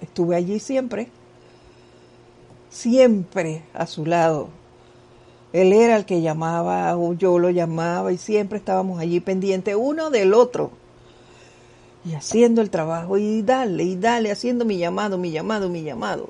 estuve 0.00 0.36
allí 0.36 0.58
siempre, 0.58 1.08
siempre 2.70 3.64
a 3.72 3.86
su 3.86 4.04
lado, 4.04 4.48
él 5.52 5.72
era 5.72 5.96
el 5.96 6.04
que 6.04 6.20
llamaba 6.20 6.96
o 6.96 7.14
yo 7.14 7.38
lo 7.38 7.50
llamaba 7.50 8.12
y 8.12 8.18
siempre 8.18 8.58
estábamos 8.58 9.00
allí 9.00 9.20
pendientes 9.20 9.74
uno 9.76 10.10
del 10.10 10.32
otro. 10.34 10.70
Y 12.04 12.14
haciendo 12.14 12.62
el 12.62 12.70
trabajo 12.70 13.18
y 13.18 13.42
dale, 13.42 13.82
y 13.84 13.96
dale, 13.96 14.30
haciendo 14.30 14.64
mi 14.64 14.78
llamado, 14.78 15.18
mi 15.18 15.32
llamado, 15.32 15.68
mi 15.68 15.82
llamado. 15.82 16.28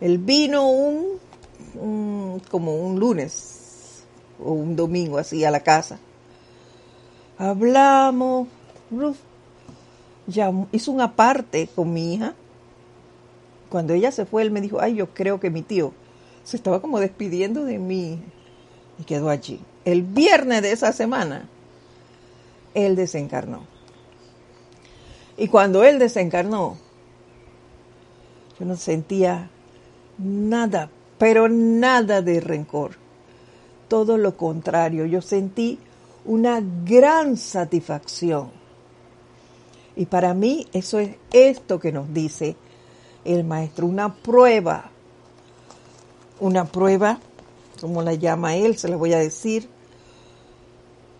Él 0.00 0.18
vino 0.18 0.70
un, 0.70 1.18
como 1.74 2.76
un 2.76 2.98
lunes 2.98 4.04
o 4.42 4.52
un 4.52 4.76
domingo 4.76 5.18
así 5.18 5.44
a 5.44 5.50
la 5.50 5.60
casa. 5.60 5.98
Hablamos, 7.38 8.48
ya 10.26 10.52
hizo 10.72 10.92
una 10.92 11.16
parte 11.16 11.68
con 11.74 11.92
mi 11.92 12.14
hija. 12.14 12.34
Cuando 13.68 13.92
ella 13.92 14.12
se 14.12 14.24
fue, 14.24 14.42
él 14.42 14.50
me 14.50 14.60
dijo, 14.60 14.80
ay, 14.80 14.94
yo 14.94 15.08
creo 15.12 15.40
que 15.40 15.50
mi 15.50 15.62
tío 15.62 15.92
se 16.44 16.56
estaba 16.56 16.80
como 16.80 17.00
despidiendo 17.00 17.64
de 17.64 17.78
mí 17.78 18.20
y 18.98 19.04
quedó 19.04 19.30
allí. 19.30 19.60
El 19.84 20.02
viernes 20.02 20.62
de 20.62 20.72
esa 20.72 20.92
semana, 20.92 21.48
él 22.74 22.94
desencarnó. 22.96 23.66
Y 25.36 25.48
cuando 25.48 25.82
él 25.82 25.98
desencarnó, 25.98 26.76
yo 28.58 28.66
no 28.66 28.76
sentía 28.76 29.50
nada, 30.18 30.90
pero 31.24 31.48
nada 31.48 32.20
de 32.20 32.38
rencor. 32.38 32.96
Todo 33.88 34.18
lo 34.18 34.36
contrario, 34.36 35.06
yo 35.06 35.22
sentí 35.22 35.78
una 36.26 36.60
gran 36.84 37.38
satisfacción. 37.38 38.50
Y 39.96 40.04
para 40.04 40.34
mí 40.34 40.66
eso 40.74 40.98
es 40.98 41.16
esto 41.32 41.80
que 41.80 41.92
nos 41.92 42.12
dice 42.12 42.56
el 43.24 43.42
maestro, 43.42 43.86
una 43.86 44.12
prueba 44.12 44.90
una 46.40 46.66
prueba, 46.66 47.20
como 47.80 48.02
la 48.02 48.12
llama 48.12 48.56
él, 48.56 48.76
se 48.76 48.88
la 48.88 48.96
voy 48.96 49.14
a 49.14 49.18
decir. 49.18 49.66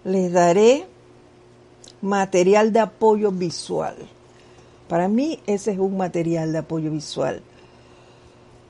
Les 0.05 0.31
daré 0.31 0.87
material 2.03 2.75
de 2.75 2.81
apoyo 2.81 3.31
visual. 3.31 3.97
Para 4.87 5.09
mí 5.09 5.41
ese 5.47 5.71
es 5.73 5.79
un 5.79 5.97
material 5.97 6.53
de 6.53 6.59
apoyo 6.59 6.91
visual, 6.91 7.41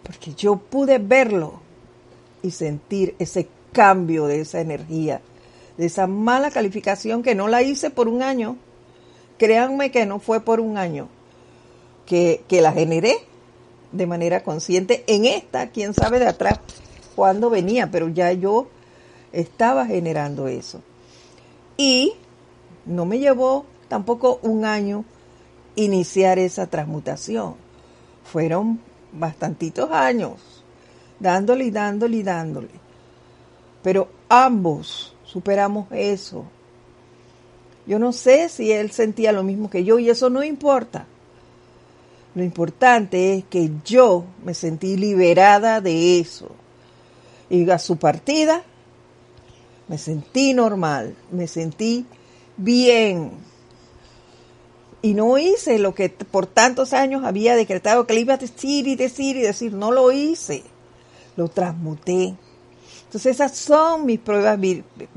porque 0.05 0.34
yo 0.34 0.57
pude 0.57 0.98
verlo 0.98 1.61
y 2.42 2.50
sentir 2.52 3.16
ese 3.18 3.48
cambio 3.72 4.26
de 4.26 4.40
esa 4.40 4.61
energía, 4.61 5.20
de 5.76 5.86
esa 5.86 6.07
mala 6.07 6.50
calificación 6.50 7.22
que 7.22 7.34
no 7.34 7.48
la 7.48 7.62
hice 7.62 7.90
por 7.90 8.07
un 8.07 8.22
año. 8.22 8.57
Créanme 9.38 9.90
que 9.90 10.07
no 10.07 10.20
fue 10.20 10.40
por 10.40 10.61
un 10.61 10.78
año 10.78 11.09
que, 12.07 12.44
que 12.46 12.61
la 12.61 12.72
generé, 12.72 13.16
de 13.90 14.07
manera 14.07 14.42
consciente. 14.42 15.05
En 15.07 15.24
esta, 15.24 15.70
quién 15.70 15.94
sabe 15.94 16.18
de 16.18 16.28
atrás 16.28 16.61
cuándo 17.16 17.50
venía, 17.50 17.90
pero 17.90 18.09
ya 18.09 18.32
yo 18.32 18.68
estaba 19.32 19.86
generando 19.86 20.48
eso. 20.48 20.82
Y 21.76 22.12
no 22.86 23.07
me 23.07 23.18
llevó 23.18 23.64
tampoco 23.88 24.38
un 24.42 24.64
año 24.64 25.05
iniciar 25.76 26.38
esa 26.38 26.66
transmutación. 26.66 27.55
Fueron 28.24 28.80
bastantitos 29.14 29.90
años, 29.90 30.64
dándole 31.18 31.64
y 31.64 31.70
dándole 31.70 32.16
y 32.18 32.22
dándole. 32.22 32.70
Pero 33.82 34.08
ambos 34.28 35.14
superamos 35.24 35.86
eso. 35.90 36.44
Yo 37.86 37.98
no 37.98 38.12
sé 38.12 38.48
si 38.48 38.72
él 38.72 38.90
sentía 38.90 39.32
lo 39.32 39.42
mismo 39.42 39.68
que 39.68 39.84
yo 39.84 39.98
y 39.98 40.08
eso 40.08 40.30
no 40.30 40.42
importa. 40.42 41.06
Lo 42.34 42.42
importante 42.42 43.34
es 43.34 43.44
que 43.44 43.70
yo 43.84 44.24
me 44.44 44.54
sentí 44.54 44.96
liberada 44.96 45.80
de 45.80 46.18
eso. 46.18 46.50
Y 47.50 47.68
a 47.70 47.78
su 47.78 47.96
partida 47.96 48.62
me 49.86 49.98
sentí 49.98 50.54
normal, 50.54 51.14
me 51.30 51.46
sentí 51.46 52.06
bien. 52.56 53.32
Y 55.05 55.12
no 55.12 55.36
hice 55.36 55.78
lo 55.78 55.94
que 55.94 56.09
por 56.09 56.46
tantos 56.46 56.94
años 56.94 57.24
había 57.24 57.57
decretado 57.57 58.07
que 58.07 58.14
le 58.14 58.20
iba 58.20 58.32
a 58.32 58.38
decir 58.38 58.88
y 58.88 58.96
decir 58.96 59.36
y 59.36 59.42
decir. 59.42 59.74
No 59.74 59.92
lo 59.92 60.11
hice. 60.11 60.62
Lo 61.36 61.48
transmuté. 61.48 62.34
Entonces 63.05 63.34
esas 63.34 63.55
son 63.55 64.07
mis 64.07 64.18
pruebas 64.18 64.59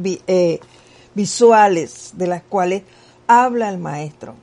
eh, 0.04 0.60
visuales 1.16 2.12
de 2.16 2.28
las 2.28 2.44
cuales 2.44 2.84
habla 3.28 3.70
el 3.70 3.78
maestro. 3.78 4.36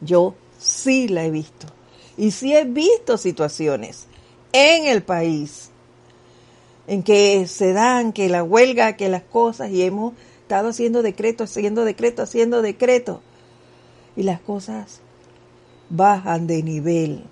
Yo 0.00 0.34
sí 0.58 1.06
la 1.06 1.24
he 1.24 1.30
visto. 1.30 1.68
Y 2.16 2.32
sí 2.32 2.56
he 2.56 2.64
visto 2.64 3.16
situaciones 3.16 4.08
en 4.52 4.86
el 4.86 5.04
país 5.04 5.70
en 6.88 7.04
que 7.04 7.46
se 7.46 7.72
dan, 7.72 8.12
que 8.12 8.28
la 8.28 8.42
huelga, 8.42 8.96
que 8.96 9.08
las 9.08 9.22
cosas, 9.22 9.70
y 9.70 9.84
hemos 9.84 10.14
estado 10.42 10.70
haciendo 10.70 11.02
decretos, 11.02 11.52
haciendo 11.52 11.84
decretos, 11.84 12.28
haciendo 12.28 12.62
decretos, 12.62 13.20
y 14.16 14.22
las 14.22 14.40
cosas 14.40 15.00
bajan 15.90 16.46
de 16.46 16.62
nivel. 16.62 17.24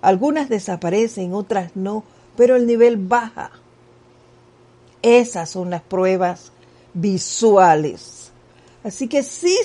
Algunas 0.00 0.48
desaparecen, 0.48 1.34
otras 1.34 1.72
no, 1.74 2.04
pero 2.36 2.56
el 2.56 2.66
nivel 2.66 2.96
baja. 2.96 3.50
Esas 5.02 5.50
son 5.50 5.70
las 5.70 5.82
pruebas 5.82 6.52
visuales. 6.94 8.30
Así 8.82 9.08
que 9.08 9.22
sí 9.22 9.58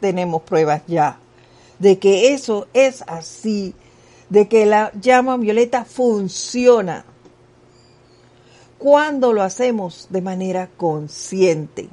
tenemos 0.00 0.42
pruebas 0.42 0.82
ya 0.86 1.18
de 1.82 1.98
que 1.98 2.32
eso 2.32 2.68
es 2.72 3.02
así, 3.08 3.74
de 4.30 4.46
que 4.46 4.66
la 4.66 4.92
llama 5.00 5.36
violeta 5.36 5.84
funciona. 5.84 7.04
cuando 8.78 9.32
lo 9.32 9.42
hacemos 9.42 10.08
de 10.10 10.20
manera 10.22 10.68
consciente. 10.76 11.88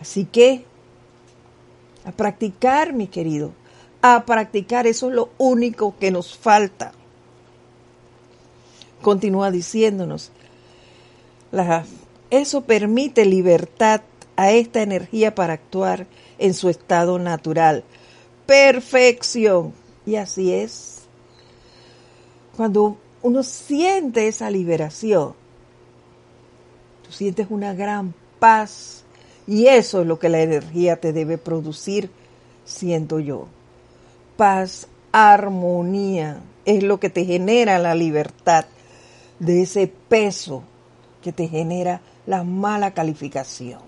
Así 0.00 0.24
que, 0.24 0.64
a 2.06 2.12
practicar, 2.12 2.92
mi 2.92 3.08
querido, 3.08 3.52
a 4.00 4.24
practicar, 4.24 4.86
eso 4.86 5.08
es 5.08 5.14
lo 5.14 5.30
único 5.38 5.96
que 5.98 6.12
nos 6.12 6.38
falta. 6.38 6.92
Continúa 9.02 9.50
diciéndonos, 9.50 10.30
eso 12.30 12.60
permite 12.62 13.24
libertad 13.24 14.02
a 14.36 14.52
esta 14.52 14.82
energía 14.82 15.34
para 15.34 15.54
actuar 15.54 16.06
en 16.38 16.54
su 16.54 16.68
estado 16.68 17.18
natural. 17.18 17.82
Perfección. 18.46 19.72
Y 20.04 20.16
así 20.16 20.52
es. 20.52 21.02
Cuando 22.56 22.98
uno 23.22 23.42
siente 23.42 24.28
esa 24.28 24.50
liberación, 24.50 25.34
tú 27.04 27.12
sientes 27.12 27.48
una 27.50 27.74
gran 27.74 28.14
paz 28.38 29.04
y 29.46 29.68
eso 29.68 30.00
es 30.00 30.06
lo 30.06 30.18
que 30.18 30.28
la 30.28 30.40
energía 30.40 30.96
te 30.96 31.12
debe 31.12 31.38
producir, 31.38 32.10
siento 32.64 33.20
yo. 33.20 33.46
Paz, 34.36 34.88
armonía, 35.12 36.40
es 36.64 36.82
lo 36.82 36.98
que 36.98 37.10
te 37.10 37.24
genera 37.24 37.78
la 37.78 37.94
libertad 37.94 38.66
de 39.38 39.62
ese 39.62 39.86
peso 39.86 40.62
que 41.22 41.32
te 41.32 41.48
genera 41.48 42.00
la 42.26 42.42
mala 42.42 42.92
calificación. 42.92 43.80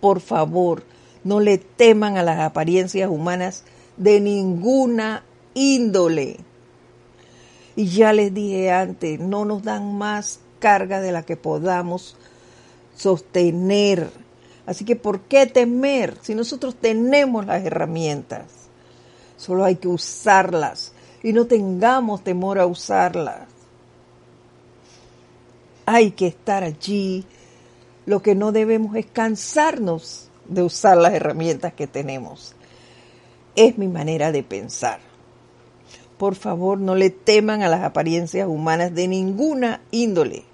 Por 0.00 0.20
favor, 0.20 0.84
no 1.24 1.40
le 1.40 1.58
teman 1.58 2.16
a 2.18 2.22
las 2.22 2.38
apariencias 2.38 3.10
humanas 3.10 3.64
de 3.96 4.20
ninguna 4.20 5.24
índole. 5.54 6.38
Y 7.74 7.86
ya 7.86 8.12
les 8.12 8.32
dije 8.32 8.70
antes, 8.70 9.18
no 9.18 9.44
nos 9.44 9.62
dan 9.62 9.96
más 9.96 10.40
carga 10.60 11.00
de 11.00 11.10
la 11.10 11.24
que 11.24 11.36
podamos 11.36 12.16
sostener. 12.96 14.10
Así 14.66 14.84
que, 14.84 14.96
¿por 14.96 15.20
qué 15.20 15.46
temer 15.46 16.16
si 16.22 16.34
nosotros 16.34 16.74
tenemos 16.74 17.46
las 17.46 17.64
herramientas? 17.64 18.44
Solo 19.36 19.64
hay 19.64 19.76
que 19.76 19.88
usarlas 19.88 20.92
y 21.22 21.32
no 21.32 21.46
tengamos 21.46 22.22
temor 22.22 22.58
a 22.58 22.66
usarlas. 22.66 23.48
Hay 25.86 26.12
que 26.12 26.28
estar 26.28 26.62
allí. 26.62 27.24
Lo 28.06 28.22
que 28.22 28.34
no 28.34 28.52
debemos 28.52 28.96
es 28.96 29.06
cansarnos 29.06 30.28
de 30.48 30.62
usar 30.62 30.96
las 30.96 31.14
herramientas 31.14 31.72
que 31.74 31.86
tenemos. 31.86 32.54
Es 33.56 33.78
mi 33.78 33.88
manera 33.88 34.32
de 34.32 34.42
pensar. 34.42 35.00
Por 36.18 36.34
favor, 36.34 36.78
no 36.78 36.94
le 36.94 37.10
teman 37.10 37.62
a 37.62 37.68
las 37.68 37.82
apariencias 37.82 38.48
humanas 38.48 38.94
de 38.94 39.08
ninguna 39.08 39.82
índole. 39.90 40.44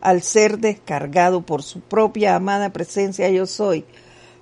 Al 0.00 0.22
ser 0.22 0.58
descargado 0.58 1.42
por 1.42 1.62
su 1.62 1.80
propia 1.80 2.34
amada 2.34 2.70
presencia 2.70 3.28
yo 3.28 3.46
soy, 3.46 3.84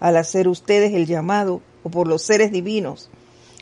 al 0.00 0.16
hacer 0.16 0.48
ustedes 0.48 0.94
el 0.94 1.06
llamado, 1.06 1.61
o 1.82 1.90
por 1.90 2.06
los 2.06 2.22
seres 2.22 2.52
divinos, 2.52 3.11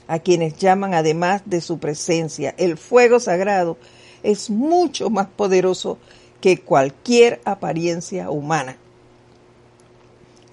a 0.09 0.19
quienes 0.19 0.57
llaman 0.57 0.95
además 0.95 1.43
de 1.47 1.61
su 1.61 1.79
presencia, 1.79 2.55
el 2.59 2.77
fuego 2.77 3.19
sagrado 3.21 3.77
es 4.23 4.51
mucho 4.51 5.11
más 5.11 5.27
poderoso 5.27 5.99
que 6.41 6.59
cualquier 6.61 7.41
apariencia 7.45 8.31
humana 8.31 8.77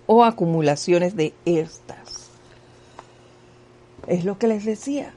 o 0.05 0.23
acumulaciones 0.23 1.15
de 1.15 1.33
estas. 1.45 2.29
Es 4.07 4.25
lo 4.25 4.37
que 4.37 4.47
les 4.47 4.65
decía. 4.65 5.13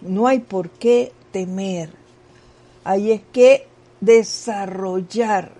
No 0.00 0.26
hay 0.26 0.40
por 0.40 0.70
qué 0.70 1.12
temer. 1.32 1.90
Hay 2.84 3.12
es 3.12 3.22
que 3.32 3.66
desarrollar 4.00 5.52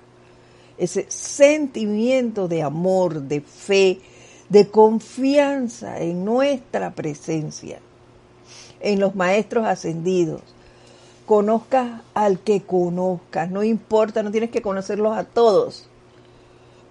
ese 0.79 1.07
sentimiento 1.09 2.49
de 2.49 2.63
amor, 2.63 3.23
de 3.23 3.41
fe, 3.41 4.01
de 4.49 4.69
confianza 4.69 6.01
en 6.01 6.25
nuestra 6.25 6.95
presencia, 6.95 7.81
en 8.81 9.01
los 9.01 9.15
maestros 9.15 9.67
ascendidos. 9.67 10.43
Conozcas 11.25 12.03
al 12.15 12.39
que 12.39 12.63
conozcas, 12.63 13.51
no 13.51 13.65
importa, 13.65 14.23
no 14.23 14.31
tienes 14.31 14.51
que 14.51 14.63
conocerlos 14.63 15.17
a 15.17 15.25
todos, 15.25 15.89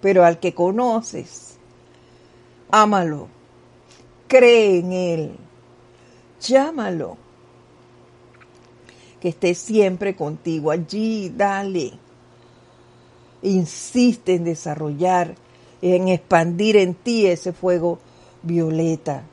pero 0.02 0.24
al 0.24 0.38
que 0.38 0.52
conoces, 0.52 1.56
ámalo, 2.70 3.28
cree 4.28 4.80
en 4.80 4.92
él, 4.92 5.36
llámalo, 6.40 7.16
que 9.26 9.30
esté 9.30 9.54
siempre 9.54 10.14
contigo 10.14 10.70
allí, 10.70 11.32
dale. 11.36 11.94
Insiste 13.42 14.36
en 14.36 14.44
desarrollar, 14.44 15.34
en 15.82 16.06
expandir 16.06 16.76
en 16.76 16.94
ti 16.94 17.26
ese 17.26 17.52
fuego 17.52 17.98
violeta, 18.44 19.24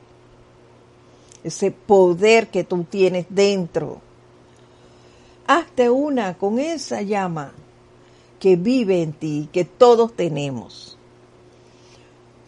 ese 1.44 1.70
poder 1.70 2.48
que 2.48 2.64
tú 2.64 2.82
tienes 2.82 3.26
dentro. 3.28 4.00
Hazte 5.46 5.88
una 5.90 6.36
con 6.38 6.58
esa 6.58 7.00
llama 7.02 7.52
que 8.40 8.56
vive 8.56 9.00
en 9.00 9.12
ti, 9.12 9.48
que 9.52 9.64
todos 9.64 10.16
tenemos. 10.16 10.98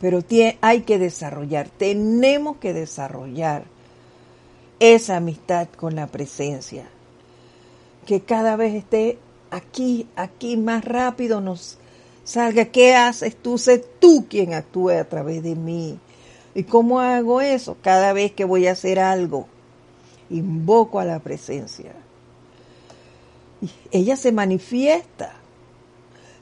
Pero 0.01 0.19
hay 0.63 0.81
que 0.81 0.99
desarrollar, 0.99 1.69
tenemos 1.69 2.57
que 2.57 2.75
desarrollar 2.75 3.67
esa 4.81 5.19
amistad 5.19 5.69
con 5.77 5.95
la 5.95 6.09
presencia. 6.09 6.91
Que 8.07 8.21
cada 8.23 8.57
vez 8.57 8.75
esté 8.75 9.19
aquí, 9.51 10.09
aquí 10.17 10.57
más 10.57 10.85
rápido 10.85 11.41
nos 11.41 11.79
salga. 12.25 12.67
¿Qué 12.67 12.95
haces 12.95 13.37
tú? 13.37 13.59
Sé 13.59 13.79
tú 13.79 14.27
quien 14.29 14.55
actúe 14.55 14.91
a 14.91 15.05
través 15.05 15.43
de 15.43 15.55
mí. 15.55 15.99
¿Y 16.55 16.63
cómo 16.63 17.01
hago 17.01 17.43
eso? 17.43 17.77
Cada 17.83 18.15
vez 18.15 18.33
que 18.33 18.45
voy 18.45 18.67
a 18.67 18.73
hacer 18.73 18.99
algo, 18.99 19.47
invoco 20.31 21.01
a 21.01 21.05
la 21.05 21.19
presencia. 21.19 21.93
ella 23.91 24.17
se 24.17 24.33
manifiesta 24.33 25.35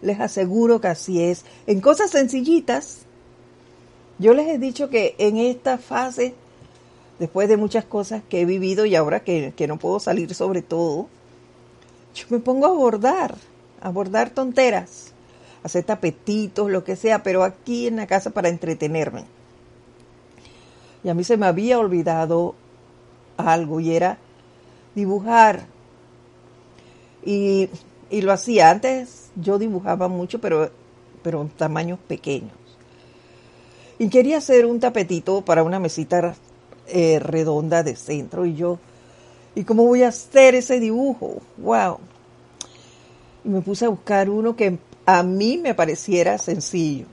les 0.04 0.20
aseguro 0.20 0.80
que 0.80 0.88
así 0.88 1.22
es. 1.22 1.44
En 1.66 1.80
cosas 1.80 2.10
sencillitas, 2.10 2.98
yo 4.18 4.34
les 4.34 4.46
he 4.48 4.58
dicho 4.58 4.90
que 4.90 5.14
en 5.18 5.38
esta 5.38 5.78
fase, 5.78 6.34
después 7.18 7.48
de 7.48 7.56
muchas 7.56 7.84
cosas 7.84 8.22
que 8.28 8.42
he 8.42 8.44
vivido 8.44 8.84
y 8.84 8.94
ahora 8.94 9.24
que, 9.24 9.52
no 9.66 9.78
puedo 9.78 9.98
salir 9.98 10.34
sobre 10.34 10.62
todo, 10.62 11.08
yo 12.14 12.26
me 12.30 12.38
pongo 12.38 12.66
a 12.66 12.72
bordar, 12.72 13.34
a 13.80 13.90
bordar 13.90 14.30
tonteras, 14.30 15.12
hacer 15.62 15.84
tapetitos, 15.84 16.70
lo 16.70 16.84
que 16.84 16.96
sea, 16.96 17.22
pero 17.22 17.42
aquí 17.42 17.86
en 17.86 17.96
la 17.96 18.06
casa 18.06 18.30
para 18.30 18.48
entretenerme. 18.48 19.24
Y 21.02 21.08
a 21.08 21.14
mí 21.14 21.24
se 21.24 21.36
me 21.36 21.46
había 21.46 21.78
olvidado 21.78 22.54
algo 23.36 23.80
y 23.80 23.94
era 23.94 24.18
dibujar. 24.94 25.66
Y 27.22 27.68
y 28.14 28.22
lo 28.22 28.32
hacía. 28.32 28.70
Antes 28.70 29.30
yo 29.34 29.58
dibujaba 29.58 30.08
mucho, 30.08 30.40
pero, 30.40 30.70
pero 31.22 31.42
en 31.42 31.48
tamaños 31.48 31.98
pequeños. 31.98 32.52
Y 33.98 34.08
quería 34.08 34.38
hacer 34.38 34.66
un 34.66 34.80
tapetito 34.80 35.44
para 35.44 35.62
una 35.62 35.80
mesita 35.80 36.36
eh, 36.86 37.18
redonda 37.18 37.82
de 37.82 37.96
centro. 37.96 38.46
Y 38.46 38.54
yo, 38.54 38.78
¿y 39.54 39.64
cómo 39.64 39.84
voy 39.84 40.02
a 40.02 40.08
hacer 40.08 40.54
ese 40.54 40.80
dibujo? 40.80 41.40
¡Wow! 41.56 41.98
Y 43.44 43.48
me 43.48 43.60
puse 43.60 43.84
a 43.84 43.88
buscar 43.88 44.30
uno 44.30 44.56
que 44.56 44.78
a 45.06 45.22
mí 45.22 45.58
me 45.58 45.74
pareciera 45.74 46.38
sencillo. 46.38 47.06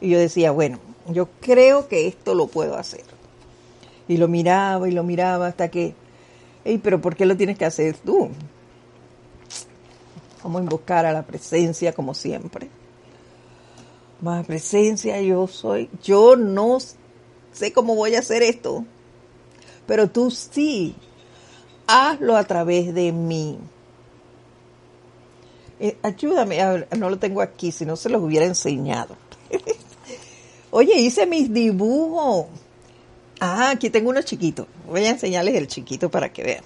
Y 0.00 0.10
yo 0.10 0.18
decía, 0.18 0.52
bueno, 0.52 0.78
yo 1.08 1.28
creo 1.40 1.88
que 1.88 2.06
esto 2.06 2.34
lo 2.34 2.46
puedo 2.46 2.76
hacer. 2.76 3.04
Y 4.06 4.16
lo 4.16 4.28
miraba 4.28 4.88
y 4.88 4.92
lo 4.92 5.02
miraba 5.02 5.48
hasta 5.48 5.68
que, 5.68 5.94
hey, 6.64 6.80
pero 6.82 7.00
¿por 7.00 7.16
qué 7.16 7.26
lo 7.26 7.36
tienes 7.36 7.58
que 7.58 7.64
hacer 7.64 7.96
tú? 7.98 8.30
Vamos 10.42 10.60
a 10.60 10.62
invocar 10.64 11.04
a 11.04 11.12
la 11.12 11.26
presencia 11.26 11.92
como 11.92 12.14
siempre. 12.14 12.68
Más 14.20 14.46
presencia, 14.46 15.20
yo 15.20 15.46
soy. 15.46 15.90
Yo 16.02 16.36
no 16.36 16.78
sé 17.52 17.72
cómo 17.72 17.94
voy 17.94 18.14
a 18.14 18.20
hacer 18.20 18.42
esto, 18.42 18.84
pero 19.86 20.08
tú 20.08 20.30
sí. 20.30 20.94
Hazlo 21.90 22.36
a 22.36 22.44
través 22.44 22.92
de 22.94 23.12
mí. 23.12 23.58
Eh, 25.80 25.96
ayúdame, 26.02 26.58
no 26.98 27.08
lo 27.08 27.18
tengo 27.18 27.40
aquí, 27.40 27.72
si 27.72 27.86
no 27.86 27.96
se 27.96 28.10
los 28.10 28.22
hubiera 28.22 28.44
enseñado. 28.44 29.16
Oye, 30.70 31.00
hice 31.00 31.24
mis 31.24 31.50
dibujos. 31.50 32.46
Ah, 33.40 33.70
aquí 33.70 33.88
tengo 33.88 34.10
uno 34.10 34.20
chiquito. 34.20 34.66
Voy 34.86 35.06
a 35.06 35.10
enseñarles 35.10 35.54
el 35.54 35.66
chiquito 35.66 36.10
para 36.10 36.30
que 36.30 36.42
vean. 36.42 36.64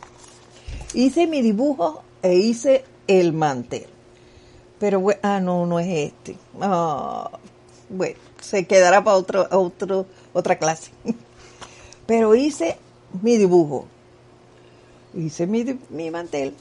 Hice 0.92 1.28
mi 1.28 1.40
dibujo 1.40 2.02
e 2.20 2.34
hice 2.34 2.84
el 3.06 3.32
mantel. 3.32 3.86
Pero, 4.80 5.06
ah, 5.22 5.38
no, 5.38 5.66
no 5.66 5.78
es 5.78 6.10
este. 6.10 6.36
Ah, 6.60 7.30
bueno, 7.88 8.18
se 8.40 8.66
quedará 8.66 9.04
para 9.04 9.16
otro, 9.16 9.46
otro, 9.52 10.06
otra 10.32 10.58
clase. 10.58 10.90
Pero 12.06 12.34
hice 12.34 12.76
mi 13.22 13.36
dibujo. 13.36 13.86
Hice 15.14 15.46
mi, 15.46 15.78
mi 15.90 16.10
mantel. 16.10 16.54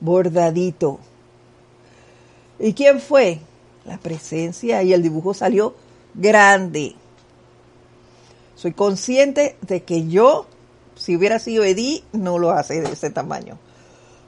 bordadito. 0.00 1.00
¿Y 2.58 2.72
quién 2.72 3.00
fue? 3.00 3.40
La 3.84 3.98
presencia 3.98 4.82
y 4.82 4.92
el 4.92 5.02
dibujo 5.02 5.34
salió 5.34 5.74
grande. 6.14 6.94
Soy 8.54 8.72
consciente 8.72 9.56
de 9.62 9.82
que 9.82 10.06
yo, 10.06 10.46
si 10.94 11.16
hubiera 11.16 11.38
sido 11.38 11.64
Edith, 11.64 12.04
no 12.12 12.38
lo 12.38 12.50
hace 12.50 12.80
de 12.80 12.92
ese 12.92 13.10
tamaño. 13.10 13.58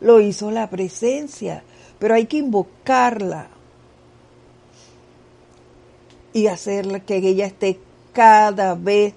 Lo 0.01 0.21
hizo 0.21 0.51
la 0.51 0.69
presencia, 0.69 1.63
pero 1.99 2.15
hay 2.15 2.27
que 2.27 2.39
invocarla 2.39 3.49
y 6.33 6.47
hacerla 6.47 7.01
que 7.01 7.19
ella 7.19 7.47
esté 7.47 7.79
cada 8.13 8.75
vez 8.75 9.15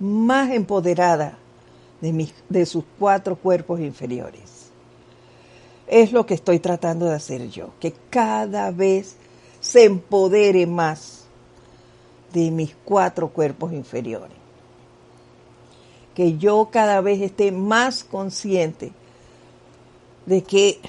más 0.00 0.50
empoderada 0.50 1.38
de, 2.00 2.28
de 2.48 2.66
sus 2.66 2.84
cuatro 2.98 3.36
cuerpos 3.36 3.80
inferiores. 3.80 4.66
Es 5.86 6.12
lo 6.12 6.26
que 6.26 6.34
estoy 6.34 6.58
tratando 6.58 7.06
de 7.06 7.14
hacer 7.14 7.48
yo, 7.48 7.70
que 7.80 7.94
cada 8.10 8.70
vez 8.70 9.16
se 9.60 9.84
empodere 9.84 10.66
más 10.66 11.26
de 12.32 12.50
mis 12.50 12.74
cuatro 12.84 13.28
cuerpos 13.28 13.72
inferiores. 13.72 14.36
Que 16.14 16.36
yo 16.38 16.70
cada 16.72 17.00
vez 17.00 17.20
esté 17.20 17.52
más 17.52 18.02
consciente 18.02 18.92
de 20.24 20.42
que 20.42 20.80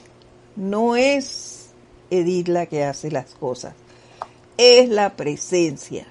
no 0.55 0.95
es 0.95 1.69
Edith 2.09 2.47
la 2.47 2.65
que 2.65 2.83
hace 2.83 3.11
las 3.11 3.35
cosas, 3.35 3.73
es 4.57 4.89
la 4.89 5.15
presencia 5.15 6.07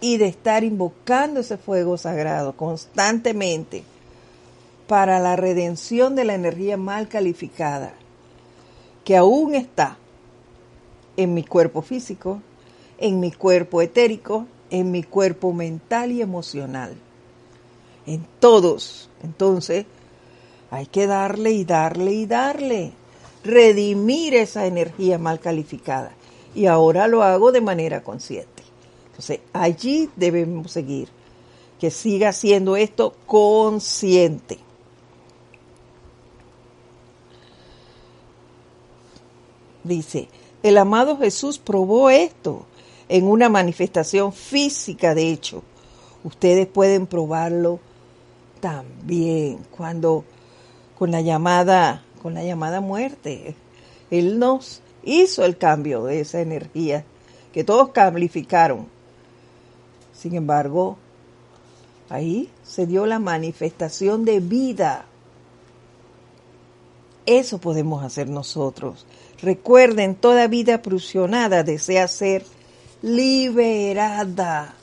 y 0.00 0.16
de 0.16 0.26
estar 0.26 0.64
invocando 0.64 1.40
ese 1.40 1.56
fuego 1.56 1.96
sagrado 1.96 2.56
constantemente 2.56 3.82
para 4.86 5.20
la 5.20 5.36
redención 5.36 6.14
de 6.14 6.24
la 6.24 6.34
energía 6.34 6.76
mal 6.76 7.08
calificada 7.08 7.92
que 9.08 9.16
aún 9.16 9.54
está 9.54 9.96
en 11.16 11.32
mi 11.32 11.42
cuerpo 11.42 11.80
físico, 11.80 12.42
en 12.98 13.20
mi 13.20 13.32
cuerpo 13.32 13.80
etérico, 13.80 14.46
en 14.68 14.90
mi 14.90 15.02
cuerpo 15.02 15.54
mental 15.54 16.12
y 16.12 16.20
emocional. 16.20 16.94
En 18.04 18.26
todos. 18.38 19.08
Entonces, 19.22 19.86
hay 20.70 20.84
que 20.84 21.06
darle 21.06 21.52
y 21.52 21.64
darle 21.64 22.12
y 22.12 22.26
darle. 22.26 22.92
Redimir 23.44 24.34
esa 24.34 24.66
energía 24.66 25.16
mal 25.16 25.40
calificada. 25.40 26.12
Y 26.54 26.66
ahora 26.66 27.08
lo 27.08 27.22
hago 27.22 27.50
de 27.50 27.62
manera 27.62 28.02
consciente. 28.02 28.57
Entonces, 29.18 29.40
allí 29.52 30.08
debemos 30.14 30.70
seguir, 30.70 31.08
que 31.80 31.90
siga 31.90 32.32
siendo 32.32 32.76
esto 32.76 33.16
consciente. 33.26 34.58
Dice, 39.82 40.28
el 40.62 40.78
amado 40.78 41.18
Jesús 41.18 41.58
probó 41.58 42.10
esto 42.10 42.64
en 43.08 43.26
una 43.26 43.48
manifestación 43.48 44.32
física, 44.32 45.16
de 45.16 45.32
hecho. 45.32 45.64
Ustedes 46.22 46.68
pueden 46.68 47.08
probarlo 47.08 47.80
también 48.60 49.58
cuando 49.76 50.24
con 50.96 51.10
la 51.10 51.22
llamada 51.22 52.04
con 52.22 52.34
la 52.34 52.44
llamada 52.44 52.80
muerte. 52.80 53.56
Él 54.12 54.38
nos 54.38 54.80
hizo 55.02 55.44
el 55.44 55.58
cambio 55.58 56.04
de 56.04 56.20
esa 56.20 56.40
energía 56.40 57.04
que 57.52 57.64
todos 57.64 57.88
calificaron 57.88 58.97
sin 60.18 60.34
embargo, 60.34 60.98
ahí 62.08 62.50
se 62.64 62.86
dio 62.86 63.06
la 63.06 63.20
manifestación 63.20 64.24
de 64.24 64.40
vida. 64.40 65.04
Eso 67.24 67.58
podemos 67.58 68.02
hacer 68.02 68.28
nosotros. 68.28 69.06
Recuerden, 69.40 70.16
toda 70.16 70.48
vida 70.48 70.82
prusionada 70.82 71.62
desea 71.62 72.08
ser 72.08 72.44
liberada. 73.00 74.74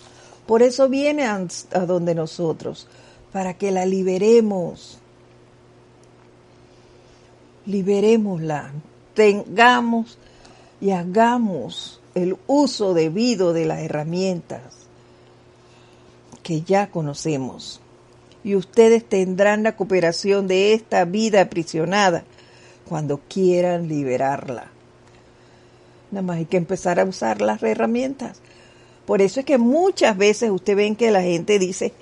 Por 0.47 0.61
eso 0.61 0.87
viene 0.87 1.25
a, 1.25 1.45
donde 1.85 2.15
nosotros, 2.15 2.87
para 3.33 3.55
que 3.55 3.71
la 3.71 3.85
liberemos. 3.85 4.99
Liberémosla, 7.65 8.71
tengamos 9.13 10.17
y 10.79 10.91
hagamos 10.91 11.99
el 12.13 12.37
uso 12.47 12.93
debido 12.93 13.51
de 13.51 13.65
las 13.65 13.79
herramientas 13.79 14.84
que 16.45 16.61
ya 16.61 16.91
conocemos. 16.91 17.81
Y 18.43 18.55
ustedes 18.55 19.03
tendrán 19.03 19.63
la 19.63 19.75
cooperación 19.75 20.47
de 20.47 20.73
esta 20.73 21.03
vida 21.03 21.41
aprisionada 21.41 22.23
cuando 22.87 23.19
quieran 23.27 23.87
liberarla. 23.87 24.67
Nada 26.11 26.21
más 26.21 26.37
hay 26.37 26.45
que 26.45 26.57
empezar 26.57 26.99
a 26.99 27.05
usar 27.05 27.41
las 27.41 27.63
herramientas. 27.63 28.41
Por 29.07 29.23
eso 29.23 29.39
es 29.39 29.45
que 29.47 29.57
muchas 29.57 30.15
veces 30.15 30.51
usted 30.51 30.75
ven 30.75 30.95
que 30.95 31.09
la 31.09 31.23
gente 31.23 31.57
dice, 31.57 31.93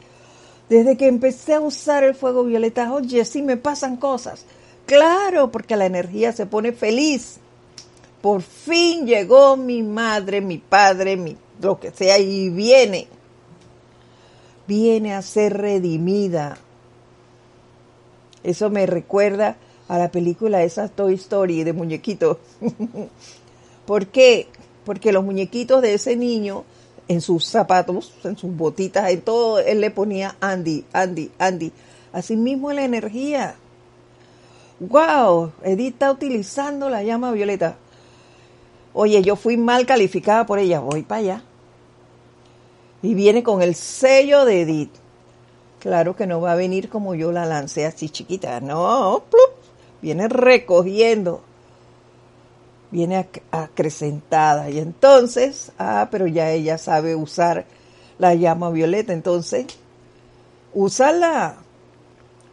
desde 0.68 0.98
que 0.98 1.08
empecé 1.08 1.54
a 1.54 1.62
usar 1.62 2.04
el 2.04 2.14
fuego 2.14 2.44
violeta, 2.44 2.94
oye, 2.94 3.24
sí 3.24 3.42
me 3.42 3.56
pasan 3.56 3.96
cosas. 3.96 4.46
Claro, 4.86 5.52
porque 5.52 5.78
la 5.78 5.86
energía 5.86 6.34
se 6.34 6.46
pone 6.46 6.74
feliz. 6.74 7.38
Por 8.22 8.42
fin 8.42 9.06
llegó 9.06 9.56
mi 9.56 9.84
madre, 9.84 10.42
mi 10.42 10.58
padre, 10.58 11.16
mi, 11.16 11.38
lo 11.62 11.80
que 11.80 11.92
sea, 11.92 12.20
y 12.20 12.50
viene 12.50 13.08
viene 14.68 15.14
a 15.14 15.22
ser 15.22 15.58
redimida. 15.58 16.58
Eso 18.44 18.70
me 18.70 18.86
recuerda 18.86 19.56
a 19.88 19.98
la 19.98 20.12
película 20.12 20.64
esa 20.64 20.88
Toy 20.88 21.16
Story 21.16 21.64
de 21.64 21.74
muñequitos. 21.74 22.38
¿Por 23.86 24.08
qué? 24.08 24.48
Porque 24.86 25.12
los 25.12 25.24
muñequitos 25.24 25.82
de 25.82 25.94
ese 25.94 26.16
niño, 26.16 26.64
en 27.08 27.22
sus 27.22 27.46
zapatos, 27.46 28.14
en 28.24 28.38
sus 28.38 28.56
botitas, 28.56 29.10
en 29.10 29.22
todo, 29.22 29.60
él 29.60 29.82
le 29.82 29.92
ponía 29.92 30.36
Andy, 30.40 30.86
Andy, 30.94 31.32
Andy. 31.38 31.72
Asimismo 32.12 32.72
la 32.74 32.84
energía. 32.84 33.56
¡Wow! 34.80 35.52
Edith 35.64 35.94
está 35.94 36.12
utilizando 36.12 36.90
la 36.90 37.04
llama 37.04 37.32
violeta. 37.32 37.78
Oye, 38.94 39.22
yo 39.22 39.36
fui 39.36 39.58
mal 39.58 39.86
calificada 39.86 40.46
por 40.46 40.60
ella, 40.60 40.80
voy 40.80 41.04
para 41.04 41.20
allá 41.20 41.44
y 43.04 43.14
viene 43.14 43.44
con 43.44 43.62
el 43.62 43.76
sello 43.76 44.46
de 44.46 44.62
Edith. 44.62 44.96
Claro 45.80 46.16
que 46.16 46.26
no 46.26 46.40
va 46.40 46.54
a 46.54 46.56
venir 46.56 46.90
como 46.90 47.14
yo 47.14 47.32
la 47.34 47.46
lancé 47.46 47.86
así 47.86 48.10
chiquita, 48.10 48.62
no, 48.62 49.24
viene 50.02 50.30
recogiendo, 50.30 51.42
viene 52.90 53.28
acrecentada 53.52 54.70
y 54.70 54.80
entonces, 54.80 55.74
ah, 55.78 56.08
pero 56.10 56.26
ya 56.26 56.52
ella 56.52 56.78
sabe 56.78 57.16
usar 57.16 57.66
la 58.18 58.34
llama 58.34 58.70
violeta, 58.70 59.12
entonces, 59.12 59.66
úsala, 60.74 61.58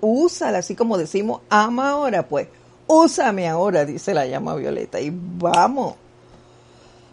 úsala, 0.00 0.58
así 0.58 0.74
como 0.74 0.98
decimos, 0.98 1.42
ama 1.48 1.90
ahora, 1.90 2.26
pues, 2.26 2.48
úsame 2.88 3.48
ahora, 3.48 3.84
dice 3.84 4.12
la 4.12 4.26
llama 4.26 4.56
violeta, 4.56 5.00
y 5.00 5.12
vamos 5.14 5.94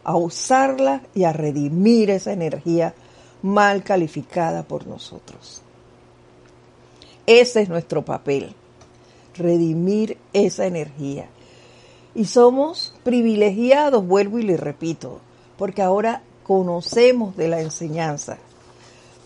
a 0.04 0.16
usarla 0.16 1.04
y 1.14 1.26
a 1.26 1.34
redimir 1.34 2.10
esa 2.10 2.32
energía 2.32 2.96
mal 3.48 3.84
calificada 3.84 4.64
por 4.64 4.86
nosotros. 4.88 5.62
Ese 7.26 7.62
es 7.62 7.70
nuestro 7.70 8.04
papel, 8.04 8.54
redimir 9.36 10.18
esa 10.34 10.66
energía. 10.66 11.28
Y 12.14 12.26
somos 12.26 12.94
privilegiados, 13.04 14.06
vuelvo 14.06 14.40
y 14.40 14.44
le 14.44 14.58
repito, 14.58 15.20
porque 15.58 15.82
ahora 15.82 16.22
conocemos 16.44 17.36
de 17.36 17.48
la 17.48 17.62
enseñanza, 17.62 18.38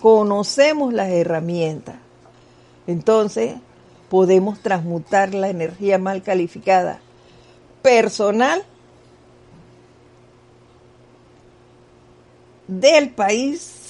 conocemos 0.01 0.93
las 0.93 1.09
herramientas. 1.09 1.95
Entonces 2.88 3.55
podemos 4.09 4.59
transmutar 4.59 5.34
la 5.34 5.49
energía 5.49 5.97
mal 5.97 6.22
calificada 6.22 6.99
personal 7.82 8.63
del 12.67 13.09
país 13.09 13.81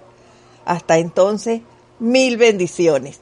Hasta 0.64 0.98
entonces, 0.98 1.60
mil 1.98 2.36
bendiciones. 2.36 3.20